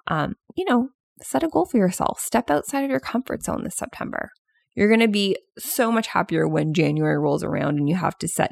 um 0.08 0.36
you 0.56 0.66
know 0.70 0.90
set 1.22 1.44
a 1.44 1.48
goal 1.48 1.66
for 1.66 1.78
yourself. 1.78 2.20
Step 2.20 2.50
outside 2.50 2.84
of 2.84 2.92
your 2.92 3.00
comfort 3.00 3.44
zone 3.44 3.64
this 3.64 3.76
september. 3.76 4.30
You're 4.76 4.90
going 4.90 5.00
to 5.00 5.08
be 5.08 5.38
so 5.58 5.92
much 5.92 6.08
happier 6.08 6.48
when 6.48 6.74
january 6.74 7.18
rolls 7.18 7.44
around 7.44 7.80
and 7.80 7.90
you 7.90 7.96
have 7.96 8.18
to 8.20 8.28
set 8.28 8.52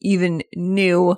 even 0.00 0.42
new 0.56 1.16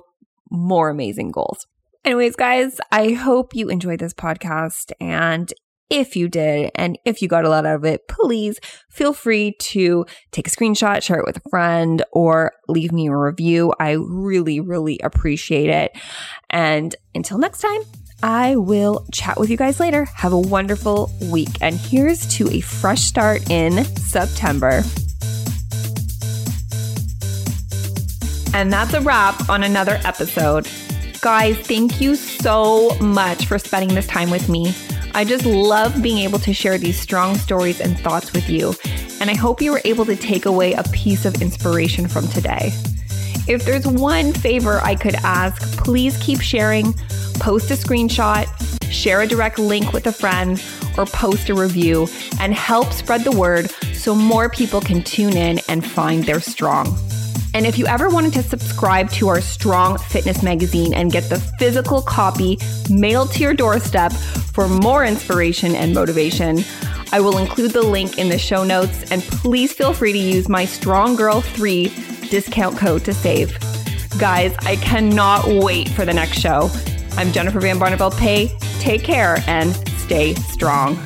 more 0.51 0.89
amazing 0.89 1.31
goals. 1.31 1.65
Anyways 2.03 2.35
guys 2.35 2.79
i 2.91 3.13
hope 3.13 3.55
you 3.55 3.69
enjoyed 3.69 3.99
this 3.99 4.13
podcast 4.13 4.91
and 4.99 5.53
if 5.89 6.15
you 6.15 6.27
did 6.27 6.71
and 6.75 6.97
if 7.05 7.21
you 7.21 7.27
got 7.27 7.45
a 7.45 7.49
lot 7.49 7.65
out 7.65 7.75
of 7.75 7.85
it, 7.85 8.07
please 8.07 8.59
feel 8.89 9.13
free 9.13 9.55
to 9.59 10.05
take 10.31 10.47
a 10.47 10.51
screenshot, 10.51 11.01
share 11.01 11.19
it 11.19 11.25
with 11.25 11.37
a 11.37 11.49
friend, 11.49 12.03
or 12.11 12.53
leave 12.67 12.91
me 12.91 13.07
a 13.07 13.15
review. 13.15 13.73
I 13.79 13.91
really, 13.91 14.59
really 14.59 14.99
appreciate 15.03 15.69
it. 15.69 15.97
And 16.49 16.95
until 17.15 17.37
next 17.37 17.59
time, 17.59 17.81
I 18.23 18.55
will 18.55 19.05
chat 19.13 19.39
with 19.39 19.49
you 19.49 19.57
guys 19.57 19.79
later. 19.79 20.05
Have 20.05 20.33
a 20.33 20.39
wonderful 20.39 21.11
week. 21.31 21.49
And 21.61 21.75
here's 21.75 22.25
to 22.37 22.49
a 22.49 22.61
fresh 22.61 23.03
start 23.03 23.49
in 23.49 23.85
September. 23.85 24.81
And 28.53 28.73
that's 28.73 28.93
a 28.93 29.01
wrap 29.01 29.49
on 29.49 29.61
another 29.61 29.99
episode. 30.03 30.67
Guys, 31.21 31.57
thank 31.59 32.01
you 32.01 32.15
so 32.15 32.97
much 32.99 33.45
for 33.45 33.59
spending 33.59 33.93
this 33.93 34.07
time 34.07 34.31
with 34.31 34.49
me. 34.49 34.73
I 35.13 35.23
just 35.23 35.45
love 35.45 36.01
being 36.01 36.19
able 36.19 36.39
to 36.39 36.53
share 36.53 36.77
these 36.77 36.99
strong 36.99 37.35
stories 37.35 37.81
and 37.81 37.97
thoughts 37.99 38.33
with 38.33 38.49
you. 38.49 38.73
and 39.19 39.29
I 39.29 39.35
hope 39.35 39.61
you 39.61 39.71
were 39.71 39.81
able 39.83 40.05
to 40.05 40.15
take 40.15 40.45
away 40.45 40.73
a 40.73 40.83
piece 40.83 41.25
of 41.25 41.41
inspiration 41.41 42.07
from 42.07 42.27
today. 42.27 42.71
If 43.47 43.65
there's 43.65 43.87
one 43.87 44.33
favor 44.33 44.79
I 44.83 44.95
could 44.95 45.15
ask, 45.15 45.61
please 45.77 46.17
keep 46.17 46.41
sharing, 46.41 46.93
post 47.39 47.71
a 47.71 47.75
screenshot, 47.75 48.45
share 48.91 49.21
a 49.21 49.27
direct 49.27 49.57
link 49.57 49.93
with 49.93 50.05
a 50.05 50.11
friend, 50.11 50.61
or 50.97 51.05
post 51.05 51.49
a 51.49 51.55
review 51.55 52.07
and 52.39 52.53
help 52.53 52.91
spread 52.91 53.23
the 53.23 53.31
word 53.31 53.71
so 53.93 54.13
more 54.13 54.49
people 54.49 54.81
can 54.81 55.01
tune 55.03 55.35
in 55.35 55.59
and 55.69 55.85
find 55.85 56.25
their 56.25 56.41
strong. 56.41 56.97
And 57.53 57.65
if 57.65 57.77
you 57.77 57.87
ever 57.87 58.09
wanted 58.09 58.33
to 58.33 58.43
subscribe 58.43 59.09
to 59.11 59.29
our 59.29 59.41
Strong 59.41 59.97
Fitness 59.97 60.43
magazine 60.43 60.93
and 60.93 61.11
get 61.11 61.29
the 61.29 61.39
physical 61.57 62.01
copy 62.01 62.59
mailed 62.89 63.31
to 63.31 63.39
your 63.39 63.53
doorstep 63.53 64.11
for 64.57 64.67
more 64.67 65.05
inspiration 65.05 65.75
and 65.75 65.93
motivation, 65.93 66.63
I 67.11 67.19
will 67.19 67.37
include 67.37 67.73
the 67.73 67.83
link 67.83 68.17
in 68.17 68.29
the 68.29 68.39
show 68.39 68.63
notes. 68.63 69.11
And 69.11 69.21
please 69.21 69.71
feel 69.71 69.93
free 69.93 70.11
to 70.11 70.17
use 70.17 70.49
my 70.49 70.65
Strong 70.65 71.17
Girl 71.17 71.41
3 71.41 71.93
discount 72.31 72.75
code 72.75 73.05
to 73.05 73.13
save. 73.13 73.55
Guys, 74.17 74.55
I 74.61 74.77
cannot 74.77 75.47
wait 75.47 75.89
for 75.89 76.05
the 76.05 76.13
next 76.13 76.39
show. 76.39 76.71
I'm 77.17 77.31
Jennifer 77.31 77.59
Van 77.59 77.77
Barneveld 77.77 78.17
Pay. 78.17 78.47
Take 78.79 79.03
care 79.03 79.43
and 79.45 79.75
stay 79.99 80.33
strong. 80.33 80.97